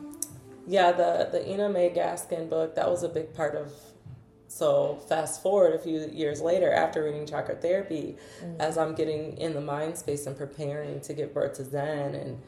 Yeah, 0.67 0.91
the 0.91 1.29
the 1.31 1.47
Ina 1.47 1.69
May 1.69 1.89
Gaskin 1.89 2.49
book 2.49 2.75
that 2.75 2.89
was 2.89 3.03
a 3.03 3.09
big 3.09 3.33
part 3.33 3.55
of 3.55 3.71
so 4.47 4.95
fast 5.09 5.41
forward 5.41 5.73
a 5.73 5.79
few 5.79 6.07
years 6.11 6.41
later, 6.41 6.71
after 6.71 7.03
reading 7.03 7.25
chakra 7.25 7.55
therapy, 7.55 8.17
mm-hmm. 8.41 8.61
as 8.61 8.77
I'm 8.77 8.95
getting 8.95 9.37
in 9.37 9.53
the 9.53 9.61
mind 9.61 9.97
space 9.97 10.25
and 10.27 10.37
preparing 10.37 11.01
to 11.01 11.13
give 11.13 11.33
birth 11.33 11.55
to 11.57 11.65
Zen 11.65 12.15
and 12.15 12.41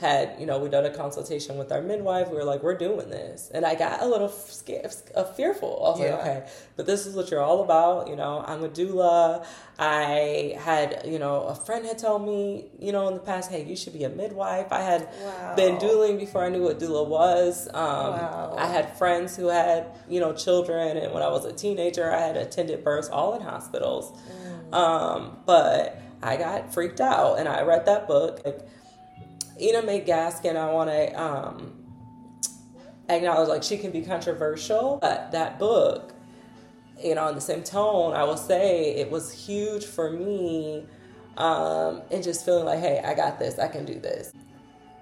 had 0.00 0.36
you 0.38 0.46
know 0.46 0.58
we 0.58 0.68
done 0.68 0.84
a 0.84 0.90
consultation 0.90 1.58
with 1.58 1.72
our 1.72 1.82
midwife. 1.82 2.28
We 2.28 2.36
were 2.36 2.44
like 2.44 2.62
we're 2.62 2.78
doing 2.78 3.10
this. 3.10 3.50
And 3.52 3.64
i 3.64 3.74
got 3.74 4.02
a 4.02 4.06
little 4.06 4.28
scared 4.28 4.94
uh, 5.14 5.24
fearful. 5.24 5.82
I 5.84 5.90
was 5.90 6.00
yeah. 6.00 6.10
like 6.12 6.20
okay 6.20 6.46
but 6.76 6.86
this 6.86 7.06
is 7.06 7.16
what 7.16 7.30
you're 7.30 7.42
all 7.42 7.62
about 7.62 8.08
you 8.08 8.16
know. 8.16 8.44
I'm 8.46 8.62
a 8.62 8.68
doula. 8.68 9.44
I 9.78 10.56
had 10.58 11.02
you 11.04 11.18
know 11.18 11.42
a 11.42 11.54
friend 11.54 11.84
had 11.84 11.98
told 11.98 12.24
me 12.24 12.66
you 12.78 12.92
know 12.92 13.08
in 13.08 13.14
the 13.14 13.20
past 13.20 13.50
hey 13.50 13.64
you 13.64 13.74
should 13.74 13.92
be 13.92 14.04
a 14.04 14.08
midwife. 14.08 14.72
I 14.72 14.82
had 14.82 15.08
wow. 15.22 15.54
been 15.56 15.78
dueling 15.78 16.16
before 16.18 16.44
i 16.44 16.48
knew 16.48 16.62
what 16.62 16.78
doula 16.78 17.06
was. 17.06 17.66
Um, 17.68 17.74
wow. 17.74 18.54
i 18.56 18.66
had 18.66 18.96
friends 18.96 19.36
who 19.36 19.48
had 19.48 19.86
you 20.08 20.20
know 20.20 20.32
children. 20.32 20.96
And 20.96 21.12
when 21.12 21.22
i 21.22 21.28
was 21.28 21.44
a 21.44 21.52
teenager 21.52 22.12
i 22.12 22.20
had 22.20 22.36
attended 22.36 22.84
births 22.84 23.08
all 23.08 23.34
in 23.34 23.42
hospitals. 23.42 24.16
Mm. 24.70 24.74
um, 24.74 25.38
but 25.44 26.00
i 26.22 26.36
got 26.36 26.72
freaked 26.72 27.00
out. 27.00 27.40
And 27.40 27.48
i 27.48 27.62
read 27.62 27.86
that 27.86 28.06
book. 28.06 28.42
Like, 28.44 28.60
Ina 29.60 29.82
May 29.82 30.00
Gaskin, 30.00 30.56
I 30.56 30.72
want 30.72 30.90
to 30.90 31.22
um, 31.22 31.72
acknowledge 33.08 33.48
like 33.48 33.62
she 33.62 33.76
can 33.78 33.90
be 33.90 34.02
controversial, 34.02 34.98
but 35.00 35.32
that 35.32 35.58
book, 35.58 36.12
you 37.02 37.14
know, 37.14 37.28
in 37.28 37.34
the 37.34 37.40
same 37.40 37.62
tone, 37.62 38.12
I 38.14 38.24
will 38.24 38.36
say 38.36 38.94
it 38.96 39.10
was 39.10 39.32
huge 39.32 39.84
for 39.84 40.10
me, 40.10 40.86
um, 41.36 42.02
and 42.10 42.22
just 42.22 42.44
feeling 42.44 42.64
like, 42.64 42.80
hey, 42.80 43.00
I 43.04 43.14
got 43.14 43.38
this, 43.38 43.58
I 43.58 43.68
can 43.68 43.84
do 43.84 43.98
this. 43.98 44.32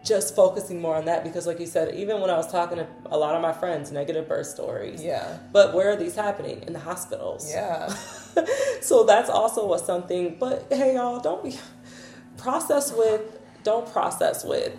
Just 0.04 0.36
focusing 0.36 0.80
more 0.80 0.94
on 0.94 1.06
that 1.06 1.24
because, 1.24 1.48
like 1.48 1.58
you 1.58 1.66
said, 1.66 1.92
even 1.96 2.20
when 2.20 2.30
I 2.30 2.36
was 2.36 2.50
talking 2.50 2.78
to 2.78 2.86
a 3.06 3.18
lot 3.18 3.34
of 3.34 3.42
my 3.42 3.52
friends, 3.52 3.90
negative 3.90 4.28
birth 4.28 4.46
stories. 4.46 5.02
Yeah. 5.02 5.38
But 5.52 5.74
where 5.74 5.90
are 5.90 5.96
these 5.96 6.14
happening? 6.14 6.62
In 6.64 6.74
the 6.74 6.78
hospitals. 6.78 7.50
Yeah. 7.50 7.88
so 8.82 9.02
that's 9.02 9.28
also 9.28 9.72
a 9.72 9.80
something. 9.80 10.36
But 10.38 10.68
hey, 10.70 10.94
y'all, 10.94 11.18
don't 11.18 11.42
be 11.42 11.58
process 12.36 12.92
with 12.92 13.40
don't 13.66 13.92
process 13.92 14.44
with 14.44 14.72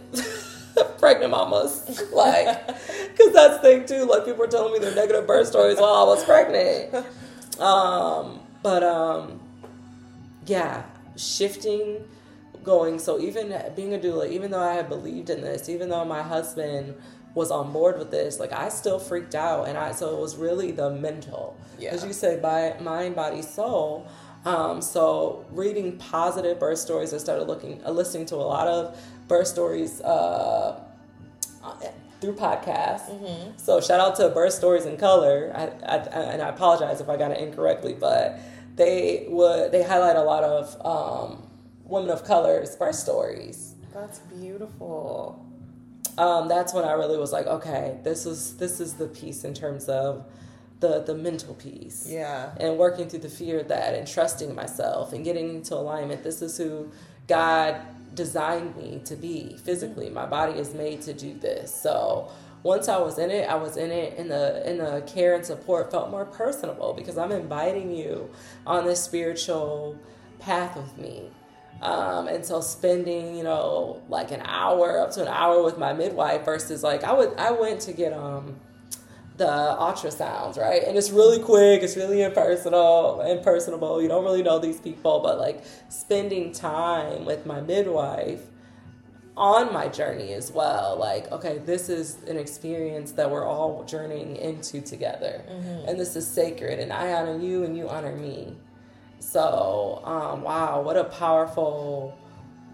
pregnant 0.98 1.32
mamas. 1.32 2.02
Like, 2.14 2.66
because 2.68 3.34
that's 3.34 3.58
the 3.58 3.60
thing 3.62 3.86
too. 3.86 4.06
Like, 4.06 4.24
people 4.26 4.40
were 4.40 4.48
telling 4.48 4.74
me 4.74 4.80
their 4.80 4.96
negative 4.96 5.28
birth 5.28 5.48
stories 5.48 5.78
while 5.78 5.94
I 5.94 6.04
was 6.04 6.24
pregnant. 6.24 7.06
Um, 7.60 8.40
but, 8.64 8.84
um, 8.84 9.42
yeah, 10.46 10.84
shifting, 11.18 12.06
going. 12.64 12.98
So, 12.98 13.20
even 13.20 13.54
being 13.76 13.94
a 13.94 14.00
doula, 14.00 14.32
even 14.32 14.52
though 14.52 14.64
I 14.64 14.74
had 14.74 14.88
believed 14.88 15.30
in 15.30 15.42
this, 15.42 15.68
even 15.68 15.90
though 15.90 16.06
my 16.06 16.24
husband 16.24 16.96
was 17.36 17.52
on 17.52 17.74
board 17.74 18.00
with 18.00 18.10
this, 18.10 18.40
like, 18.40 18.54
I 18.54 18.70
still 18.70 19.00
freaked 19.00 19.36
out. 19.36 19.68
And 19.68 19.78
I, 19.78 19.92
so 19.92 20.16
it 20.16 20.22
was 20.22 20.38
really 20.38 20.72
the 20.72 20.90
mental. 20.90 21.58
Yeah. 21.78 21.92
As 21.92 22.06
you 22.06 22.14
say, 22.14 22.40
by 22.40 22.78
mind, 22.80 23.18
body, 23.18 23.42
soul 23.42 24.08
um, 24.48 24.82
so 24.82 25.46
reading 25.52 25.98
positive 25.98 26.58
birth 26.58 26.80
stories, 26.80 27.14
I 27.14 27.18
started 27.18 27.48
looking, 27.48 27.82
uh, 27.86 27.92
listening 27.92 28.26
to 28.28 28.36
a 28.36 28.48
lot 28.56 28.68
of 28.68 28.98
birth 29.28 29.48
stories 29.48 30.00
uh, 30.02 30.80
through 32.22 32.36
podcasts. 32.36 33.10
Mm-hmm. 33.10 33.58
So 33.58 33.82
shout 33.82 34.00
out 34.00 34.16
to 34.18 34.30
Birth 34.30 34.54
Stories 34.54 34.86
in 34.86 34.96
Color, 34.98 35.52
I, 35.54 35.64
I, 35.86 35.98
and 36.34 36.42
I 36.42 36.50
apologize 36.50 37.02
if 37.02 37.10
I 37.10 37.18
got 37.18 37.32
it 37.32 37.40
incorrectly, 37.40 37.96
but 38.00 38.40
they 38.76 39.26
would 39.28 39.72
they 39.74 39.84
highlight 39.84 40.16
a 40.16 40.24
lot 40.24 40.44
of 40.44 40.64
um, 40.86 41.48
women 41.84 42.10
of 42.10 42.24
color's 42.24 42.76
birth 42.76 42.96
stories. 42.96 43.76
That's 43.94 44.20
beautiful. 44.20 45.46
um, 46.18 46.48
that's 46.48 46.74
when 46.74 46.86
I 46.86 46.94
really 46.94 47.18
was 47.18 47.32
like, 47.32 47.48
okay, 47.48 47.98
this 48.04 48.26
is 48.26 48.58
this 48.58 48.80
is 48.80 48.94
the 48.94 49.08
piece 49.08 49.44
in 49.44 49.54
terms 49.54 49.86
of 49.90 50.26
the 50.80 51.02
the 51.02 51.16
mental 51.16 51.54
piece. 51.56 52.08
Yeah. 52.08 52.52
And 52.60 52.78
working 52.78 53.10
through 53.10 53.20
the 53.20 53.30
fear 53.30 53.60
of 53.60 53.68
that 53.70 53.94
and 53.94 54.08
trusting 54.08 54.54
myself 54.54 55.14
and 55.14 55.24
getting 55.24 55.56
into 55.56 55.76
alignment. 55.76 56.24
This 56.24 56.42
is 56.42 56.58
who 56.58 56.92
God 57.28 57.82
designed 58.14 58.76
me 58.76 59.02
to 59.06 59.16
be 59.16 59.58
physically. 59.64 60.10
My 60.10 60.26
body 60.26 60.54
is 60.54 60.74
made 60.74 61.02
to 61.04 61.14
do 61.14 61.34
this. 61.34 61.74
So 61.74 62.32
once 62.64 62.90
I 62.90 62.98
was 62.98 63.18
in 63.18 63.32
it, 63.32 63.50
I 63.50 63.56
was 63.56 63.78
in 63.78 63.92
it 63.92 64.18
and 64.18 64.30
the 64.30 64.64
and 64.66 64.80
the 64.80 65.04
care 65.08 65.36
and 65.36 65.46
support 65.46 65.92
felt 65.92 66.10
more 66.10 66.26
personable 66.26 66.94
because 66.94 67.18
I'm 67.18 67.32
inviting 67.32 67.92
you 67.92 68.30
on 68.66 68.86
this 68.86 69.04
spiritual 69.04 69.98
path 70.40 70.76
with 70.76 70.98
me. 70.98 71.30
Um, 71.82 72.28
and 72.28 72.44
so 72.44 72.60
spending, 72.62 73.36
you 73.36 73.44
know, 73.44 74.02
like 74.10 74.32
an 74.32 74.42
hour 74.44 75.00
up 75.00 75.12
to 75.12 75.22
an 75.22 75.28
hour 75.28 75.62
with 75.64 75.78
my 75.78 75.94
midwife 75.94 76.44
versus 76.44 76.84
like 76.84 77.04
I 77.04 77.14
would 77.14 77.36
I 77.38 77.52
went 77.52 77.82
to 77.82 77.94
get 77.94 78.14
um 78.14 78.60
the 79.38 79.46
ultrasounds, 79.46 80.58
right? 80.58 80.84
And 80.84 80.98
it's 80.98 81.12
really 81.12 81.40
quick, 81.40 81.84
it's 81.84 81.96
really 81.96 82.24
impersonal, 82.24 83.22
impersonable. 83.22 84.02
You 84.02 84.08
don't 84.08 84.24
really 84.24 84.44
know 84.44 84.60
these 84.60 84.80
people, 84.80 85.20
but 85.20 85.38
like 85.38 85.64
spending 85.90 86.52
time 86.52 87.24
with 87.24 87.46
my 87.46 87.62
midwife 87.62 88.42
on 89.38 89.72
my 89.72 89.88
journey 89.88 90.34
as 90.34 90.52
well. 90.52 90.98
Like, 91.00 91.32
okay, 91.32 91.60
this 91.60 91.88
is 91.90 92.18
an 92.24 92.38
experience 92.38 93.12
that 93.12 93.30
we're 93.30 93.46
all 93.46 93.84
journeying 93.84 94.36
into 94.38 94.82
together. 94.82 95.44
Mm-hmm. 95.48 95.90
And 95.90 96.00
this 96.00 96.16
is 96.16 96.28
sacred, 96.28 96.80
and 96.80 96.92
I 96.92 97.14
honor 97.14 97.40
you 97.40 97.64
and 97.64 97.78
you 97.78 97.88
honor 97.88 98.16
me. 98.16 98.56
So, 99.20 100.02
um, 100.04 100.42
wow, 100.42 100.82
what 100.82 100.98
a 100.98 101.04
powerful, 101.04 102.18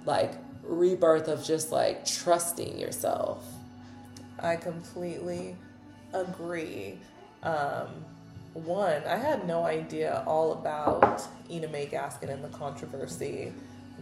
like, 0.05 0.33
rebirth 0.63 1.27
of 1.27 1.43
just 1.43 1.71
like 1.73 2.05
trusting 2.05 2.79
yourself. 2.79 3.45
I 4.39 4.55
completely 4.55 5.57
agree. 6.13 6.99
Um, 7.41 7.87
one, 8.53 9.03
I 9.05 9.15
had 9.15 9.47
no 9.47 9.63
idea 9.63 10.23
all 10.27 10.53
about 10.53 11.27
Ina 11.49 11.67
May 11.69 11.87
Gaskin 11.87 12.29
and 12.29 12.43
the 12.43 12.49
controversy 12.49 13.51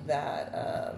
that 0.06 0.54
um, 0.54 0.98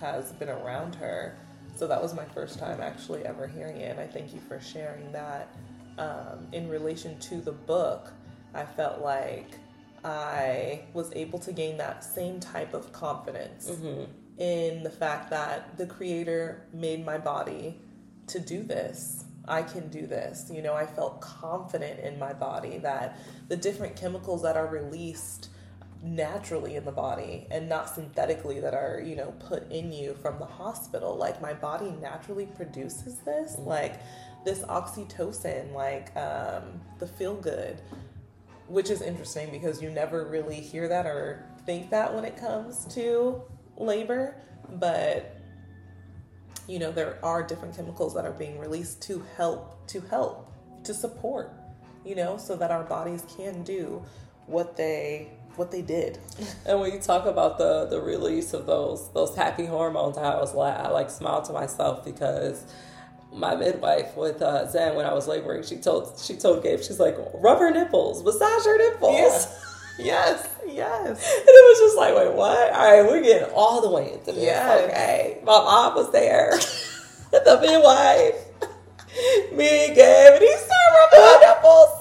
has 0.00 0.32
been 0.32 0.48
around 0.48 0.94
her. 0.96 1.36
So 1.76 1.86
that 1.86 2.00
was 2.00 2.14
my 2.14 2.24
first 2.24 2.58
time 2.58 2.80
actually 2.80 3.24
ever 3.26 3.46
hearing 3.46 3.78
it, 3.78 3.90
and 3.90 4.00
I 4.00 4.06
thank 4.06 4.32
you 4.32 4.40
for 4.40 4.60
sharing 4.60 5.10
that. 5.12 5.54
Um, 5.96 6.48
in 6.52 6.68
relation 6.68 7.18
to 7.20 7.40
the 7.40 7.52
book, 7.52 8.12
I 8.52 8.64
felt 8.64 9.00
like 9.00 9.58
I 10.04 10.82
was 10.92 11.12
able 11.14 11.38
to 11.40 11.52
gain 11.52 11.76
that 11.78 12.04
same 12.04 12.40
type 12.40 12.74
of 12.74 12.92
confidence 12.92 13.70
mm-hmm. 13.70 14.04
in 14.40 14.82
the 14.82 14.90
fact 14.90 15.30
that 15.30 15.76
the 15.78 15.86
creator 15.86 16.62
made 16.72 17.04
my 17.04 17.18
body 17.18 17.80
to 18.28 18.38
do 18.38 18.62
this. 18.62 19.24
I 19.46 19.62
can 19.62 19.88
do 19.88 20.06
this. 20.06 20.50
You 20.52 20.62
know, 20.62 20.74
I 20.74 20.86
felt 20.86 21.20
confident 21.20 22.00
in 22.00 22.18
my 22.18 22.32
body 22.32 22.78
that 22.78 23.18
the 23.48 23.56
different 23.56 23.96
chemicals 23.96 24.42
that 24.42 24.56
are 24.56 24.66
released 24.66 25.48
naturally 26.04 26.76
in 26.76 26.84
the 26.84 26.92
body 26.92 27.46
and 27.50 27.66
not 27.66 27.88
synthetically 27.88 28.60
that 28.60 28.74
are 28.74 29.00
you 29.02 29.16
know 29.16 29.32
put 29.40 29.70
in 29.72 29.90
you 29.90 30.14
from 30.20 30.38
the 30.38 30.44
hospital 30.44 31.16
like 31.16 31.40
my 31.40 31.54
body 31.54 31.90
naturally 32.02 32.44
produces 32.44 33.20
this 33.20 33.56
mm-hmm. 33.56 33.68
like 33.70 34.00
this 34.44 34.60
oxytocin 34.64 35.72
like 35.72 36.14
um, 36.14 36.78
the 36.98 37.06
feel 37.06 37.34
good 37.34 37.80
which 38.68 38.90
is 38.90 39.00
interesting 39.00 39.50
because 39.50 39.80
you 39.80 39.88
never 39.88 40.26
really 40.26 40.60
hear 40.60 40.88
that 40.88 41.06
or 41.06 41.46
think 41.64 41.88
that 41.88 42.12
when 42.12 42.26
it 42.26 42.36
comes 42.36 42.84
to 42.84 43.40
labor 43.78 44.36
but 44.78 45.33
you 46.66 46.78
know 46.78 46.90
there 46.90 47.18
are 47.22 47.42
different 47.42 47.76
chemicals 47.76 48.14
that 48.14 48.24
are 48.24 48.32
being 48.32 48.58
released 48.58 49.02
to 49.02 49.24
help 49.36 49.86
to 49.86 50.00
help 50.00 50.52
to 50.82 50.94
support 50.94 51.52
you 52.04 52.14
know 52.14 52.36
so 52.36 52.56
that 52.56 52.70
our 52.70 52.84
bodies 52.84 53.24
can 53.36 53.62
do 53.62 54.02
what 54.46 54.76
they 54.76 55.30
what 55.56 55.70
they 55.70 55.82
did. 55.82 56.18
And 56.66 56.80
when 56.80 56.92
you 56.92 56.98
talk 56.98 57.26
about 57.26 57.58
the 57.58 57.86
the 57.86 58.00
release 58.00 58.54
of 58.54 58.66
those 58.66 59.10
those 59.12 59.36
happy 59.36 59.66
hormones, 59.66 60.16
I 60.16 60.36
was 60.36 60.54
like 60.54 60.74
I 60.74 60.88
like 60.88 61.10
smile 61.10 61.42
to 61.42 61.52
myself 61.52 62.04
because 62.04 62.64
my 63.32 63.54
midwife 63.54 64.16
with 64.16 64.40
uh, 64.42 64.66
Zen 64.68 64.94
when 64.94 65.06
I 65.06 65.12
was 65.12 65.26
laboring, 65.26 65.62
she 65.62 65.76
told 65.76 66.18
she 66.18 66.34
told 66.36 66.62
Gabe, 66.62 66.80
she's 66.80 67.00
like, 67.00 67.16
rub 67.34 67.58
her 67.58 67.70
nipples, 67.70 68.22
massage 68.24 68.64
her 68.64 68.78
nipples. 68.78 69.14
Yes. 69.14 69.60
Yes, 69.96 70.48
yes. 70.68 71.36
And 71.38 71.48
it 71.48 71.64
was 71.70 71.78
just 71.80 71.96
like, 71.96 72.14
wait, 72.14 72.32
what? 72.32 72.72
All 72.72 73.02
right, 73.02 73.10
we're 73.10 73.22
getting 73.22 73.48
all 73.54 73.80
the 73.80 73.90
way 73.90 74.12
into 74.12 74.32
this. 74.32 74.42
Yes. 74.42 74.90
Okay. 74.90 75.38
My 75.44 75.52
mom 75.52 75.94
was 75.94 76.10
there. 76.12 76.52
the 77.30 77.58
midwife. 77.60 78.40
Me 79.52 79.86
and 79.86 79.94
Gabe, 79.94 80.32
and 80.34 80.42
he 80.42 80.48
started 80.48 80.90
rubbing 80.94 81.20
her 81.20 81.54
nipples 81.54 81.93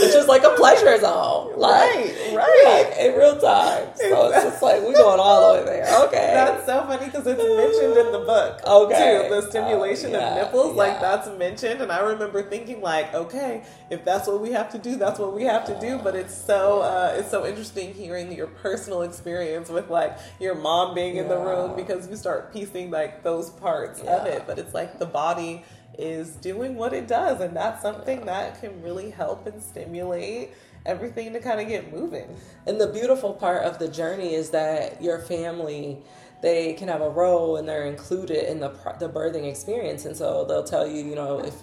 which 0.00 0.14
is 0.14 0.26
like 0.26 0.44
a 0.44 0.50
pleasure 0.50 0.98
zone. 1.00 1.58
Like, 1.58 1.90
right, 1.90 2.34
right. 2.34 2.86
Like, 2.88 2.98
in 2.98 3.18
real 3.18 3.40
time. 3.40 3.88
So 3.96 4.30
it's 4.30 4.44
just 4.44 4.62
like, 4.62 4.82
we're 4.82 4.92
going 4.92 5.20
all 5.20 5.52
the 5.52 5.60
way 5.60 5.66
there. 5.66 6.04
Okay. 6.06 6.32
That's 6.34 6.66
so 6.66 6.84
funny 6.84 7.06
because 7.06 7.26
it's 7.26 7.42
mentioned 7.42 7.96
in 7.96 8.12
the 8.12 8.24
book. 8.26 8.60
Okay. 8.66 9.28
Too. 9.28 9.34
The 9.34 9.50
stimulation 9.50 10.14
uh, 10.14 10.18
yeah, 10.18 10.28
of 10.28 10.46
nipples, 10.46 10.76
yeah. 10.76 10.82
like 10.82 11.00
that's 11.00 11.28
mentioned. 11.38 11.80
And 11.80 11.90
I 11.90 12.00
remember 12.00 12.42
thinking 12.42 12.80
like, 12.80 13.12
okay, 13.14 13.64
if 13.90 14.04
that's 14.04 14.28
what 14.28 14.40
we 14.40 14.52
have 14.52 14.70
to 14.72 14.78
do, 14.78 14.96
that's 14.96 15.18
what 15.18 15.34
we 15.34 15.44
have 15.44 15.64
to 15.66 15.78
do. 15.80 15.98
But 15.98 16.14
it's 16.14 16.34
so, 16.34 16.80
uh, 16.80 17.14
it's 17.16 17.30
so 17.30 17.46
interesting 17.46 17.94
hearing 17.94 18.32
your 18.32 18.48
personal 18.48 19.02
experience 19.02 19.68
with 19.68 19.90
like 19.90 20.18
your 20.40 20.54
mom 20.54 20.94
being 20.94 21.16
in 21.16 21.28
the 21.28 21.38
room 21.38 21.74
because 21.76 22.08
you 22.08 22.16
start 22.16 22.52
piecing 22.52 22.90
like 22.90 23.22
those 23.22 23.50
parts 23.50 24.00
of 24.00 24.26
it. 24.26 24.44
But 24.46 24.58
it's 24.58 24.74
like 24.74 24.98
the 24.98 25.06
body 25.06 25.64
is 25.98 26.30
doing 26.36 26.76
what 26.76 26.92
it 26.92 27.08
does. 27.08 27.40
And 27.40 27.56
that's 27.56 27.82
something 27.82 28.26
that 28.26 28.60
can 28.60 28.82
really 28.82 29.10
help 29.10 29.46
and 29.46 29.62
stimulate 29.62 30.50
everything 30.84 31.32
to 31.32 31.40
kind 31.40 31.60
of 31.60 31.68
get 31.68 31.92
moving. 31.92 32.36
And 32.66 32.80
the 32.80 32.88
beautiful 32.88 33.34
part 33.34 33.64
of 33.64 33.78
the 33.78 33.88
journey 33.88 34.34
is 34.34 34.50
that 34.50 35.02
your 35.02 35.18
family 35.20 36.02
they 36.42 36.74
can 36.74 36.88
have 36.88 37.00
a 37.00 37.08
role 37.08 37.56
and 37.56 37.68
they're 37.68 37.86
included 37.86 38.50
in 38.50 38.60
the 38.60 38.68
the 38.98 39.08
birthing 39.08 39.48
experience 39.48 40.04
and 40.04 40.16
so 40.16 40.44
they'll 40.44 40.64
tell 40.64 40.86
you 40.86 41.02
you 41.02 41.14
know 41.14 41.38
if 41.38 41.54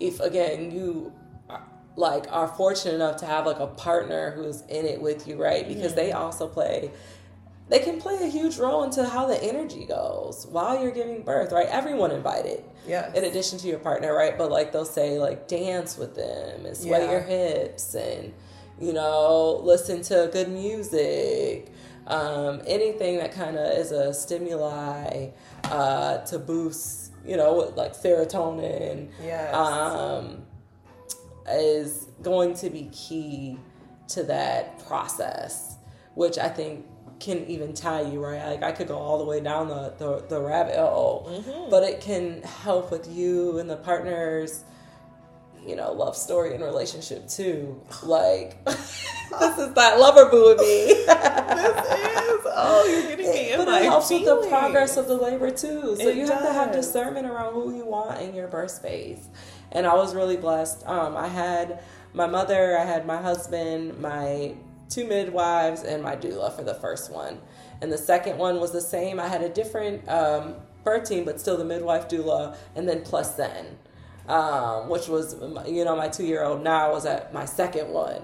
if 0.00 0.20
again 0.20 0.70
you 0.70 1.12
uh, 1.50 1.58
like 1.96 2.26
are 2.32 2.48
fortunate 2.48 2.94
enough 2.94 3.16
to 3.16 3.26
have 3.26 3.46
like 3.46 3.58
a 3.58 3.66
partner 3.66 4.30
who's 4.30 4.62
in 4.62 4.86
it 4.86 5.00
with 5.00 5.28
you 5.28 5.40
right 5.40 5.68
because 5.68 5.94
they 5.94 6.12
also 6.12 6.48
play 6.48 6.90
they 7.68 7.80
can 7.80 8.00
play 8.00 8.16
a 8.22 8.26
huge 8.28 8.58
role 8.58 8.84
into 8.84 9.04
how 9.04 9.26
the 9.26 9.42
energy 9.42 9.84
goes 9.84 10.46
while 10.50 10.80
you're 10.80 10.92
giving 10.92 11.22
birth, 11.22 11.52
right? 11.52 11.66
Everyone 11.68 12.12
invited. 12.12 12.62
Yeah. 12.86 13.12
In 13.14 13.24
addition 13.24 13.58
to 13.58 13.66
your 13.66 13.78
partner, 13.78 14.14
right? 14.14 14.38
But 14.38 14.50
like 14.50 14.72
they'll 14.72 14.84
say 14.84 15.18
like 15.18 15.48
dance 15.48 15.98
with 15.98 16.14
them 16.14 16.64
and 16.64 16.76
sway 16.76 17.04
yeah. 17.04 17.10
your 17.10 17.20
hips 17.20 17.94
and 17.94 18.32
you 18.80 18.92
know, 18.92 19.60
listen 19.62 20.02
to 20.02 20.28
good 20.32 20.48
music. 20.48 21.72
Um, 22.06 22.62
anything 22.66 23.18
that 23.18 23.32
kind 23.32 23.56
of 23.56 23.78
is 23.78 23.90
a 23.90 24.14
stimuli 24.14 25.30
uh, 25.64 26.18
to 26.18 26.38
boost, 26.38 27.12
you 27.24 27.36
know, 27.36 27.72
like 27.74 27.94
serotonin. 27.94 29.08
Yes. 29.22 29.54
Um, 29.54 30.42
is 31.48 32.08
going 32.22 32.54
to 32.54 32.70
be 32.70 32.90
key 32.92 33.58
to 34.08 34.24
that 34.24 34.84
process, 34.86 35.76
which 36.14 36.38
I 36.38 36.48
think 36.48 36.84
can 37.18 37.46
even 37.46 37.72
tie 37.72 38.02
you 38.02 38.22
right? 38.24 38.44
Like 38.46 38.62
i 38.62 38.72
could 38.72 38.88
go 38.88 38.96
all 38.96 39.18
the 39.18 39.24
way 39.24 39.40
down 39.40 39.68
the, 39.68 39.94
the, 39.98 40.24
the 40.28 40.40
rabbit 40.40 40.76
hole. 40.76 41.28
Mm-hmm. 41.30 41.70
but 41.70 41.82
it 41.82 42.00
can 42.00 42.42
help 42.42 42.90
with 42.90 43.08
you 43.10 43.58
and 43.58 43.68
the 43.68 43.76
partners 43.76 44.64
you 45.66 45.74
know 45.74 45.92
love 45.92 46.16
story 46.16 46.54
and 46.54 46.62
relationship 46.62 47.28
too. 47.28 47.80
Like 48.02 48.64
this 48.64 49.58
is 49.58 49.74
that 49.74 49.98
lover 49.98 50.30
boo 50.30 50.54
with 50.54 50.60
me. 50.60 51.04
This 51.56 51.88
is. 51.88 52.46
Oh 52.58 52.86
you're 52.88 53.16
getting 53.16 53.30
me 53.30 53.52
in 53.52 53.64
but 53.64 53.82
it 53.82 53.84
helps 53.84 54.08
feelings. 54.08 54.28
with 54.28 54.42
the 54.44 54.48
progress 54.48 54.96
of 54.96 55.08
the 55.08 55.16
labor 55.16 55.50
too. 55.50 55.96
So 55.96 56.08
it 56.08 56.16
you 56.16 56.26
does. 56.26 56.30
have 56.30 56.42
to 56.46 56.52
have 56.52 56.72
discernment 56.72 57.26
around 57.26 57.54
who 57.54 57.74
you 57.74 57.84
want 57.84 58.20
in 58.20 58.34
your 58.34 58.46
birth 58.48 58.70
space. 58.70 59.26
And 59.72 59.86
i 59.86 59.94
was 59.94 60.14
really 60.14 60.36
blessed. 60.36 60.86
Um, 60.86 61.16
i 61.16 61.28
had 61.28 61.80
my 62.12 62.26
mother 62.26 62.78
i 62.78 62.84
had 62.84 63.06
my 63.06 63.20
husband 63.20 63.98
my 64.00 64.54
two 64.88 65.06
midwives 65.06 65.82
and 65.82 66.02
my 66.02 66.16
doula 66.16 66.54
for 66.54 66.62
the 66.62 66.74
first 66.74 67.12
one. 67.12 67.38
And 67.80 67.92
the 67.92 67.98
second 67.98 68.38
one 68.38 68.60
was 68.60 68.72
the 68.72 68.80
same. 68.80 69.20
I 69.20 69.28
had 69.28 69.42
a 69.42 69.48
different 69.48 70.08
um, 70.08 70.54
birth 70.84 71.08
team, 71.08 71.24
but 71.24 71.40
still 71.40 71.56
the 71.56 71.64
midwife 71.64 72.08
doula, 72.08 72.56
and 72.74 72.88
then 72.88 73.02
plus 73.02 73.36
Zen, 73.36 73.76
um, 74.28 74.88
which 74.88 75.08
was, 75.08 75.34
you 75.66 75.84
know, 75.84 75.96
my 75.96 76.08
two 76.08 76.24
year 76.24 76.42
old 76.42 76.62
now 76.62 76.92
was 76.92 77.04
at 77.04 77.34
my 77.34 77.44
second 77.44 77.88
one. 77.88 78.22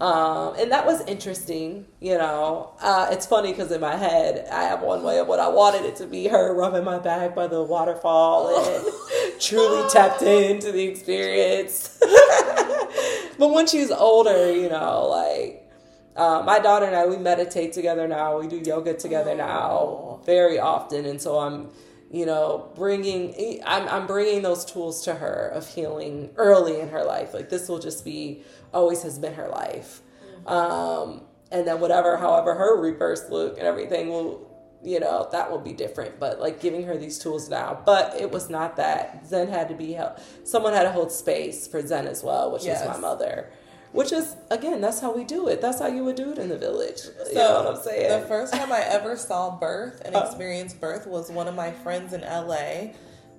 Um, 0.00 0.54
and 0.58 0.70
that 0.72 0.84
was 0.84 1.00
interesting, 1.06 1.86
you 2.00 2.18
know. 2.18 2.74
Uh, 2.80 3.08
it's 3.10 3.24
funny 3.24 3.52
because 3.52 3.72
in 3.72 3.80
my 3.80 3.96
head, 3.96 4.46
I 4.52 4.64
have 4.64 4.82
one 4.82 5.02
way 5.02 5.18
of 5.18 5.26
what 5.26 5.40
I 5.40 5.48
wanted 5.48 5.86
it 5.86 5.96
to 5.96 6.06
be 6.06 6.28
her 6.28 6.54
rubbing 6.54 6.84
my 6.84 6.98
back 6.98 7.34
by 7.34 7.46
the 7.46 7.62
waterfall 7.62 8.66
and 8.66 8.84
truly 9.40 9.88
tapped 9.88 10.20
into 10.20 10.70
the 10.70 10.84
experience. 10.84 11.98
but 13.38 13.50
when 13.50 13.66
she's 13.66 13.90
older, 13.90 14.52
you 14.52 14.68
know, 14.68 15.06
like, 15.06 15.55
uh, 16.16 16.42
my 16.44 16.58
daughter 16.58 16.86
and 16.86 16.96
I, 16.96 17.06
we 17.06 17.16
meditate 17.16 17.72
together 17.72 18.08
now. 18.08 18.38
We 18.38 18.48
do 18.48 18.56
yoga 18.56 18.94
together 18.94 19.34
now 19.34 20.20
very 20.24 20.58
often. 20.58 21.04
And 21.04 21.20
so 21.20 21.38
I'm 21.38 21.70
you 22.10 22.24
know, 22.24 22.70
bringing 22.76 23.60
I'm 23.66 23.88
I'm 23.88 24.06
bringing 24.06 24.42
those 24.42 24.64
tools 24.64 25.02
to 25.04 25.14
her 25.14 25.48
of 25.48 25.68
healing 25.68 26.30
early 26.36 26.80
in 26.80 26.88
her 26.90 27.04
life. 27.04 27.34
Like 27.34 27.50
this 27.50 27.68
will 27.68 27.80
just 27.80 28.04
be 28.04 28.42
always 28.72 29.02
has 29.02 29.18
been 29.18 29.34
her 29.34 29.48
life. 29.48 30.02
Um, 30.46 31.22
and 31.50 31.66
then 31.66 31.80
whatever, 31.80 32.16
however 32.16 32.54
her 32.54 32.80
reverse 32.80 33.28
look 33.28 33.58
and 33.58 33.66
everything 33.66 34.08
will 34.08 34.46
you 34.84 35.00
know 35.00 35.26
that 35.32 35.50
will 35.50 35.58
be 35.58 35.72
different 35.72 36.20
but 36.20 36.38
like 36.38 36.60
giving 36.60 36.84
her 36.84 36.98
these 36.98 37.18
tools 37.18 37.48
now 37.48 37.80
but 37.86 38.14
it 38.20 38.30
was 38.30 38.50
not 38.50 38.76
that 38.76 39.26
zen 39.26 39.48
had 39.48 39.68
to 39.70 39.74
be 39.74 39.94
held 39.94 40.20
someone 40.44 40.74
had 40.74 40.82
to 40.82 40.92
hold 40.92 41.10
space 41.10 41.66
for 41.66 41.84
zen 41.84 42.06
as 42.06 42.22
well 42.22 42.52
which 42.52 42.64
yes. 42.64 42.82
is 42.82 42.86
my 42.86 42.96
mother 42.98 43.50
which 43.96 44.12
is 44.12 44.36
again 44.50 44.80
that's 44.80 45.00
how 45.00 45.14
we 45.14 45.24
do 45.24 45.48
it. 45.48 45.60
That's 45.60 45.80
how 45.80 45.86
you 45.88 46.04
would 46.04 46.16
do 46.16 46.32
it 46.32 46.38
in 46.38 46.48
the 46.48 46.58
village. 46.58 46.98
So 46.98 47.28
you 47.28 47.34
know 47.34 47.62
what 47.64 47.76
i'm 47.76 47.82
saying? 47.82 48.20
The 48.20 48.26
first 48.26 48.52
time 48.52 48.70
i 48.72 48.80
ever 48.80 49.16
saw 49.16 49.58
birth 49.58 50.02
and 50.04 50.14
experienced 50.14 50.80
birth 50.80 51.06
was 51.06 51.30
one 51.30 51.48
of 51.48 51.54
my 51.54 51.72
friends 51.72 52.12
in 52.12 52.20
la 52.20 52.92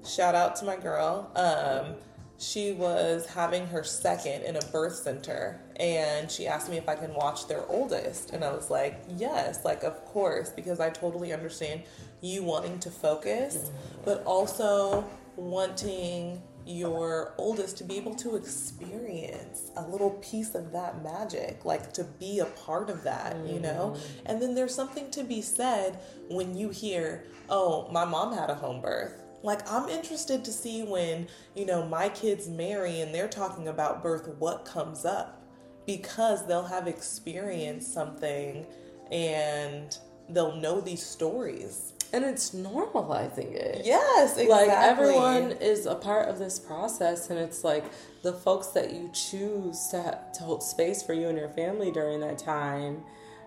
shout 0.06 0.36
out 0.36 0.56
to 0.58 0.66
my 0.66 0.76
girl. 0.76 1.32
Um, 1.36 1.96
she 2.40 2.72
was 2.72 3.26
having 3.26 3.66
her 3.68 3.84
second 3.84 4.44
in 4.44 4.56
a 4.56 4.62
birth 4.72 4.96
center 4.96 5.60
and 5.78 6.30
she 6.30 6.46
asked 6.46 6.70
me 6.70 6.78
if 6.78 6.88
I 6.88 6.96
can 6.96 7.14
watch 7.16 7.48
their 7.48 7.66
oldest 7.68 8.32
and 8.32 8.44
I 8.44 8.52
was 8.52 8.70
like 8.70 9.04
yes 9.18 9.66
like 9.66 9.84
of 9.84 10.06
course 10.06 10.52
because 10.52 10.80
I 10.80 10.92
totally 10.92 11.34
understand 11.34 11.82
you 12.22 12.44
wanting 12.44 12.78
to 12.80 12.92
focus 12.92 13.72
but 14.06 14.24
also 14.24 15.04
wanting 15.36 16.42
your 16.68 17.34
oldest 17.38 17.78
to 17.78 17.84
be 17.84 17.98
able 17.98 18.16
to 18.16 18.36
experience 18.36 19.72
a 19.78 19.88
little 19.88 20.12
piece 20.12 20.54
of 20.54 20.72
that 20.74 21.02
magic, 21.04 21.66
like 21.66 21.94
to 21.94 22.04
be 22.04 22.40
a 22.40 22.46
part 22.46 22.90
of 22.90 23.04
that, 23.04 23.36
you 23.46 23.60
mm. 23.60 23.62
know? 23.62 23.98
And 24.26 24.42
then 24.42 24.54
there's 24.54 24.76
something 24.76 25.10
to 25.12 25.24
be 25.24 25.42
said 25.42 26.00
when 26.30 26.58
you 26.58 26.70
hear, 26.70 27.24
oh, 27.50 27.90
my 27.92 28.06
mom 28.06 28.34
had 28.36 28.50
a 28.50 28.56
home 28.56 28.82
birth 28.82 29.24
like, 29.44 29.72
I'm 29.72 29.88
interested 29.88 30.44
to 30.46 30.52
see 30.52 30.84
when, 30.84 31.28
you 31.56 31.66
know, 31.66 31.86
my 31.86 32.10
kids 32.10 32.50
marry 32.50 33.02
and 33.02 33.14
they're 33.14 33.28
talking 33.28 33.68
about 33.68 34.04
birth, 34.04 34.28
what 34.40 34.66
comes 34.66 35.06
up 35.06 35.42
because 35.86 36.46
they'll 36.46 36.66
have 36.66 36.88
experienced 36.88 37.94
something 37.94 38.66
and 39.12 39.98
they'll 40.30 40.58
know 40.58 40.82
these 40.82 41.02
stories. 41.02 41.94
And 42.18 42.26
it's 42.26 42.50
normalizing 42.50 43.54
it. 43.54 43.86
Yes, 43.86 44.38
exactly. 44.38 44.48
Like 44.48 44.70
everyone 44.70 45.52
is 45.52 45.86
a 45.86 45.94
part 45.94 46.30
of 46.30 46.40
this 46.40 46.58
process, 46.58 47.30
and 47.30 47.38
it's 47.38 47.64
like 47.64 47.86
the 48.24 48.34
folks 48.34 48.70
that 48.70 48.92
you 48.92 49.12
choose 49.14 49.88
to 49.92 50.20
to 50.34 50.44
hold 50.44 50.64
space 50.64 51.04
for 51.04 51.14
you 51.14 51.30
and 51.30 51.38
your 51.38 51.50
family 51.50 51.92
during 51.92 52.20
that 52.22 52.40
time 52.40 53.04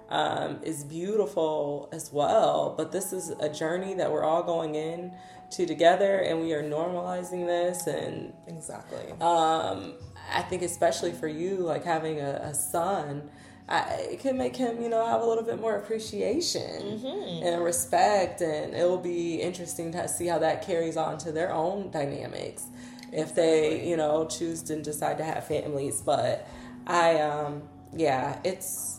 um, 0.08 0.60
is 0.62 0.84
beautiful 0.84 1.88
as 1.90 2.12
well. 2.12 2.72
But 2.76 2.92
this 2.92 3.12
is 3.12 3.30
a 3.40 3.48
journey 3.48 3.94
that 3.94 4.12
we're 4.12 4.22
all 4.22 4.44
going 4.44 4.76
in 4.76 5.14
to 5.50 5.66
together, 5.66 6.18
and 6.18 6.40
we 6.40 6.52
are 6.52 6.62
normalizing 6.62 7.46
this. 7.46 7.88
And 7.88 8.32
exactly, 8.46 9.10
um, 9.20 9.94
I 10.32 10.42
think 10.42 10.62
especially 10.62 11.10
for 11.10 11.26
you, 11.26 11.56
like 11.56 11.82
having 11.82 12.20
a, 12.20 12.34
a 12.44 12.54
son. 12.54 13.30
I, 13.70 14.08
it 14.10 14.20
could 14.20 14.34
make 14.34 14.56
him, 14.56 14.82
you 14.82 14.88
know, 14.88 15.06
have 15.06 15.20
a 15.20 15.24
little 15.24 15.44
bit 15.44 15.60
more 15.60 15.76
appreciation 15.76 16.82
mm-hmm. 16.82 17.46
and 17.46 17.62
respect, 17.62 18.40
and 18.40 18.74
it 18.74 18.82
will 18.82 18.98
be 18.98 19.36
interesting 19.36 19.92
to 19.92 20.08
see 20.08 20.26
how 20.26 20.40
that 20.40 20.66
carries 20.66 20.96
on 20.96 21.18
to 21.18 21.30
their 21.30 21.52
own 21.52 21.90
dynamics 21.92 22.66
if 23.12 23.34
they, 23.34 23.88
you 23.88 23.96
know, 23.96 24.26
choose 24.26 24.62
to 24.64 24.82
decide 24.82 25.18
to 25.18 25.24
have 25.24 25.46
families. 25.46 26.02
But 26.02 26.48
I, 26.86 27.20
um, 27.20 27.62
yeah, 27.94 28.40
it's 28.42 28.98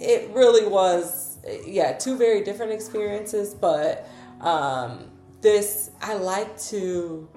it 0.00 0.30
really 0.30 0.66
was, 0.66 1.38
yeah, 1.66 1.98
two 1.98 2.16
very 2.16 2.44
different 2.44 2.70
experiences. 2.72 3.52
But 3.52 4.08
um, 4.40 5.10
this, 5.40 5.90
I 6.00 6.14
like 6.14 6.56
to. 6.68 7.28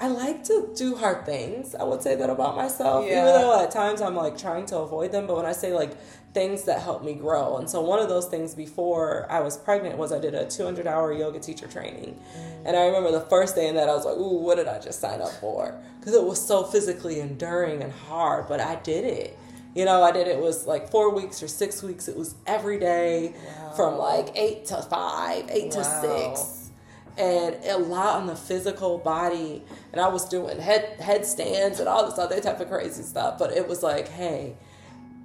I 0.00 0.08
like 0.08 0.44
to 0.44 0.70
do 0.74 0.96
hard 0.96 1.26
things. 1.26 1.74
I 1.74 1.84
would 1.84 2.00
say 2.00 2.16
that 2.16 2.30
about 2.30 2.56
myself, 2.56 3.04
yeah. 3.06 3.20
even 3.20 3.26
though 3.42 3.62
at 3.62 3.70
times 3.70 4.00
I'm 4.00 4.16
like 4.16 4.38
trying 4.38 4.64
to 4.66 4.78
avoid 4.78 5.12
them. 5.12 5.26
But 5.26 5.36
when 5.36 5.44
I 5.44 5.52
say 5.52 5.74
like 5.74 5.94
things 6.32 6.64
that 6.64 6.80
help 6.80 7.04
me 7.04 7.12
grow, 7.12 7.58
and 7.58 7.68
so 7.68 7.82
one 7.82 7.98
of 7.98 8.08
those 8.08 8.26
things 8.26 8.54
before 8.54 9.26
I 9.30 9.40
was 9.40 9.58
pregnant 9.58 9.98
was 9.98 10.10
I 10.10 10.18
did 10.18 10.34
a 10.34 10.48
200 10.48 10.86
hour 10.86 11.12
yoga 11.12 11.38
teacher 11.38 11.66
training, 11.66 12.18
mm. 12.18 12.62
and 12.64 12.76
I 12.78 12.86
remember 12.86 13.12
the 13.12 13.20
first 13.20 13.54
day 13.54 13.68
in 13.68 13.74
that 13.74 13.90
I 13.90 13.94
was 13.94 14.06
like, 14.06 14.16
"Ooh, 14.16 14.38
what 14.38 14.56
did 14.56 14.68
I 14.68 14.78
just 14.78 15.00
sign 15.00 15.20
up 15.20 15.32
for?" 15.32 15.78
Because 15.98 16.14
it 16.14 16.24
was 16.24 16.40
so 16.44 16.64
physically 16.64 17.20
enduring 17.20 17.82
and 17.82 17.92
hard, 17.92 18.48
but 18.48 18.58
I 18.58 18.76
did 18.76 19.04
it. 19.04 19.38
You 19.74 19.84
know, 19.84 20.02
I 20.02 20.12
did 20.12 20.26
it 20.26 20.38
was 20.38 20.66
like 20.66 20.90
four 20.90 21.14
weeks 21.14 21.42
or 21.42 21.48
six 21.48 21.82
weeks. 21.82 22.08
It 22.08 22.16
was 22.16 22.36
every 22.46 22.78
day 22.78 23.34
wow. 23.34 23.72
from 23.72 23.98
like 23.98 24.32
eight 24.34 24.64
to 24.66 24.80
five, 24.80 25.44
eight 25.50 25.74
wow. 25.74 25.82
to 25.82 25.84
six. 25.84 26.59
And 27.20 27.62
a 27.66 27.76
lot 27.76 28.16
on 28.16 28.26
the 28.26 28.34
physical 28.34 28.96
body. 28.96 29.62
And 29.92 30.00
I 30.00 30.08
was 30.08 30.26
doing 30.26 30.58
head 30.58 30.96
headstands 31.00 31.78
and 31.78 31.88
all 31.88 32.08
this 32.08 32.18
other 32.18 32.40
type 32.40 32.60
of 32.60 32.68
crazy 32.68 33.02
stuff. 33.02 33.38
But 33.38 33.52
it 33.52 33.68
was 33.68 33.82
like, 33.82 34.08
hey, 34.08 34.56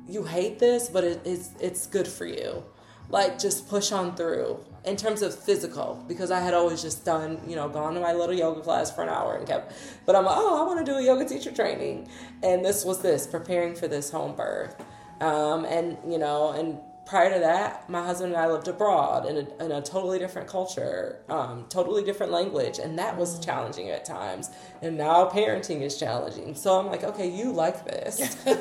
you 0.07 0.25
hate 0.25 0.59
this, 0.59 0.89
but 0.89 1.05
it, 1.05 1.21
it's 1.23 1.51
it's 1.59 1.87
good 1.87 2.07
for 2.07 2.25
you. 2.25 2.63
Like 3.09 3.39
just 3.39 3.69
push 3.69 3.91
on 3.91 4.15
through 4.15 4.59
in 4.83 4.95
terms 4.97 5.21
of 5.21 5.37
physical 5.37 6.03
because 6.07 6.31
I 6.31 6.39
had 6.39 6.53
always 6.53 6.81
just 6.81 7.05
done, 7.05 7.39
you 7.47 7.55
know, 7.55 7.69
gone 7.69 7.93
to 7.93 7.99
my 7.99 8.13
little 8.13 8.35
yoga 8.35 8.61
class 8.61 8.93
for 8.93 9.03
an 9.03 9.09
hour 9.09 9.35
and 9.35 9.47
kept, 9.47 9.73
but 10.05 10.15
I'm 10.15 10.25
like, 10.25 10.35
oh, 10.37 10.63
I 10.63 10.67
want 10.67 10.85
to 10.85 10.91
do 10.91 10.97
a 10.97 11.01
yoga 11.01 11.25
teacher 11.25 11.51
training. 11.51 12.07
And 12.43 12.63
this 12.63 12.83
was 12.83 13.01
this, 13.01 13.25
preparing 13.25 13.75
for 13.75 13.87
this 13.87 14.09
home 14.11 14.35
birth. 14.35 14.75
Um, 15.21 15.65
and, 15.65 15.97
you 16.07 16.17
know, 16.17 16.51
and 16.51 16.79
prior 17.05 17.31
to 17.33 17.39
that, 17.39 17.87
my 17.89 18.03
husband 18.03 18.33
and 18.33 18.41
I 18.41 18.47
lived 18.47 18.67
abroad 18.67 19.27
in 19.27 19.37
a, 19.37 19.63
in 19.63 19.71
a 19.71 19.81
totally 19.81 20.17
different 20.17 20.47
culture, 20.47 21.19
um, 21.29 21.65
totally 21.69 22.03
different 22.03 22.31
language, 22.31 22.79
and 22.79 22.97
that 22.97 23.15
was 23.15 23.39
challenging 23.39 23.89
at 23.89 24.05
times. 24.05 24.49
And 24.81 24.97
now 24.97 25.29
parenting 25.29 25.81
is 25.81 25.97
challenging. 25.97 26.55
So 26.55 26.79
I'm 26.79 26.87
like, 26.87 27.03
okay, 27.03 27.29
you 27.29 27.51
like 27.51 27.85
this. 27.85 28.35
but 28.45 28.59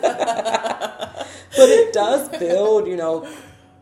it 1.56 1.92
does 1.94 2.28
build, 2.38 2.86
you 2.86 2.96
know, 2.96 3.26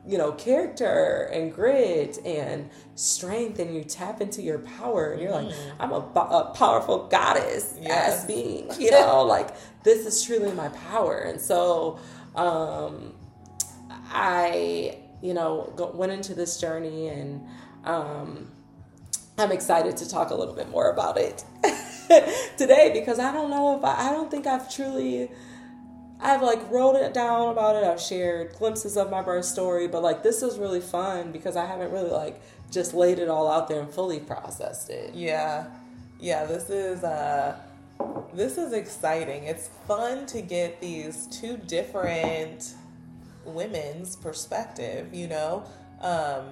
you 0.07 0.19
know 0.19 0.33
character 0.33 1.31
and 1.33 1.55
grit 1.55 2.19
and 2.25 2.69
strength 2.97 3.61
and 3.61 3.73
you 3.73 3.85
tap 3.85 4.21
into 4.21 4.43
your 4.43 4.59
power 4.59 5.13
and 5.13 5.23
you're 5.23 5.31
like 5.31 5.47
mm. 5.47 5.73
i'm 5.79 5.93
a, 5.93 5.99
a 5.99 6.53
powerful 6.57 7.07
goddess 7.07 7.77
yes. 7.81 8.19
as 8.19 8.25
being 8.25 8.69
you 8.81 8.91
know 8.91 9.23
like 9.23 9.55
this 9.85 10.05
is 10.05 10.21
truly 10.25 10.51
my 10.55 10.67
power 10.71 11.19
and 11.19 11.41
so 11.41 12.01
um 12.35 13.15
i 14.11 14.99
you 15.23 15.35
know 15.35 15.73
went 15.95 16.13
into 16.13 16.35
this 16.35 16.59
journey 16.61 17.09
and 17.09 17.47
um 17.85 18.51
i'm 19.39 19.53
excited 19.53 19.97
to 19.97 20.09
talk 20.09 20.31
a 20.31 20.35
little 20.35 20.55
bit 20.55 20.69
more 20.71 20.91
about 20.91 21.17
it 21.17 21.45
today 22.57 22.91
because 22.93 23.19
i 23.19 23.33
don't 23.33 23.51
know 23.51 23.77
if 23.77 23.85
I, 23.85 24.09
I 24.09 24.13
don't 24.13 24.31
think 24.31 24.47
i've 24.47 24.73
truly 24.73 25.31
I've 26.23 26.41
like 26.41 26.71
wrote 26.71 26.95
it 26.95 27.13
down 27.13 27.49
about 27.49 27.75
it. 27.75 27.85
I've 27.85 28.01
shared 28.01 28.55
glimpses 28.55 28.97
of 28.97 29.11
my 29.11 29.23
birth 29.23 29.45
story, 29.45 29.89
but 29.89 30.03
like 30.03 30.23
this 30.23 30.43
is 30.43 30.57
really 30.57 30.81
fun 30.81 31.33
because 31.33 31.57
I 31.57 31.67
haven't 31.67 31.91
really 31.91 32.11
like 32.11 32.41
just 32.71 32.95
laid 32.95 33.19
it 33.19 33.29
all 33.29 33.51
out 33.51 33.69
there 33.69 33.81
and 33.81 33.93
fully 33.93 34.21
processed 34.21 34.89
it. 34.89 35.15
Yeah. 35.15 35.67
Yeah, 36.21 36.45
this 36.45 36.71
is 36.71 37.03
uh 37.03 37.59
this 38.33 38.57
is 38.57 38.73
exciting. 38.73 39.45
It's 39.45 39.69
fun 39.89 40.27
to 40.27 40.41
get 40.41 40.81
these 40.81 41.27
two 41.27 41.57
different 41.57 42.75
women's 43.45 44.17
perspective, 44.17 45.13
you 45.15 45.29
know. 45.29 45.65
Um 46.01 46.47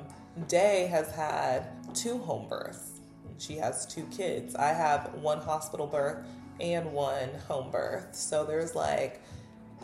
Day 0.46 0.86
has 0.86 1.10
had 1.10 1.66
two 1.94 2.18
home 2.18 2.48
births. 2.48 3.00
She 3.38 3.56
has 3.56 3.84
two 3.86 4.04
kids. 4.06 4.54
I 4.54 4.68
have 4.68 5.14
one 5.14 5.40
hospital 5.40 5.86
birth 5.86 6.24
and 6.60 6.92
one 6.92 7.30
home 7.48 7.70
birth. 7.70 8.14
So 8.14 8.44
there's 8.44 8.74
like 8.74 9.22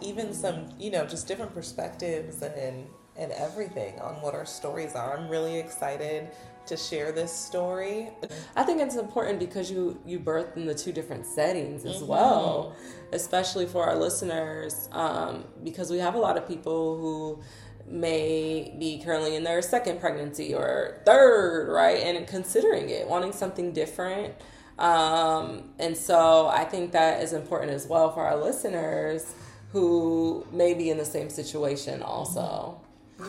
even 0.03 0.33
some, 0.33 0.69
you 0.79 0.90
know, 0.90 1.07
just 1.07 1.27
different 1.27 1.53
perspectives 1.53 2.42
and 2.42 2.87
and 3.16 3.33
everything 3.33 3.99
on 4.01 4.14
what 4.16 4.35
our 4.35 4.45
stories 4.47 4.95
are. 4.95 5.16
I'm 5.16 5.29
really 5.29 5.59
excited 5.59 6.29
to 6.66 6.76
share 6.76 7.12
this 7.12 7.33
story. 7.33 8.11
I 8.55 8.62
think 8.62 8.81
it's 8.81 8.96
important 8.96 9.38
because 9.38 9.70
you 9.70 10.00
you 10.05 10.18
birthed 10.18 10.57
in 10.57 10.66
the 10.66 10.74
two 10.74 10.92
different 10.92 11.26
settings 11.26 11.85
as 11.85 11.96
mm-hmm. 11.96 12.09
well, 12.09 12.76
especially 13.12 13.66
for 13.66 13.85
our 13.85 13.96
listeners, 13.96 14.88
um, 14.92 15.44
because 15.64 15.90
we 15.90 15.98
have 15.98 16.14
a 16.14 16.18
lot 16.18 16.37
of 16.37 16.46
people 16.46 16.98
who 16.98 17.42
may 17.88 18.74
be 18.79 19.00
currently 19.05 19.37
in 19.37 19.44
their 19.44 19.62
second 19.62 20.00
pregnancy 20.00 20.55
or 20.55 21.00
third, 21.07 21.72
right, 21.72 21.98
and 21.98 22.26
considering 22.26 22.90
it, 22.90 23.07
wanting 23.07 23.33
something 23.33 23.72
different. 23.72 24.35
Um, 24.79 25.70
and 25.79 25.96
so 25.96 26.48
I 26.48 26.64
think 26.64 26.92
that 26.92 27.22
is 27.22 27.33
important 27.33 27.72
as 27.72 27.87
well 27.87 28.12
for 28.12 28.26
our 28.26 28.37
listeners 28.37 29.35
who 29.72 30.46
may 30.52 30.74
be 30.74 30.90
in 30.90 30.98
the 30.98 31.05
same 31.05 31.31
situation 31.31 32.02
also. 32.02 32.81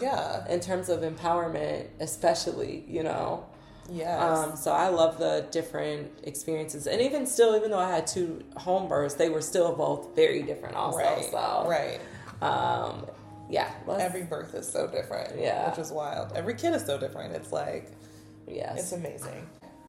Yeah. 0.02 0.48
In 0.50 0.60
terms 0.60 0.90
of 0.90 1.02
empowerment, 1.02 1.88
especially, 2.00 2.84
you 2.88 3.04
know. 3.04 3.46
Yeah. 3.90 4.18
Um, 4.18 4.58
so 4.58 4.72
I 4.72 4.90
love 4.90 5.18
the 5.18 5.48
different 5.52 6.12
experiences. 6.24 6.88
And 6.88 7.02
even 7.02 7.26
still, 7.26 7.56
even 7.56 7.72
though 7.72 7.80
I 7.80 7.90
had 7.90 8.06
two 8.06 8.44
home 8.58 8.88
births, 8.90 9.16
they 9.16 9.30
were 9.30 9.42
still 9.42 9.74
both 9.76 10.16
very 10.16 10.44
different 10.44 10.76
also. 10.76 10.98
Right. 10.98 11.26
So, 11.32 11.66
right. 11.68 12.00
Um, 12.42 13.08
yeah. 13.50 13.72
Every 13.88 14.24
birth 14.24 14.54
is 14.56 14.68
so 14.70 14.88
different. 14.88 15.40
Yeah. 15.40 15.70
Which 15.70 15.80
is 15.80 15.92
wild. 15.92 16.34
Every 16.36 16.56
kid 16.56 16.74
is 16.74 16.86
so 16.86 16.98
different. 16.98 17.34
It's 17.34 17.54
like, 17.54 17.92
yes. 18.46 18.80
It's 18.80 18.92
amazing. 18.92 19.48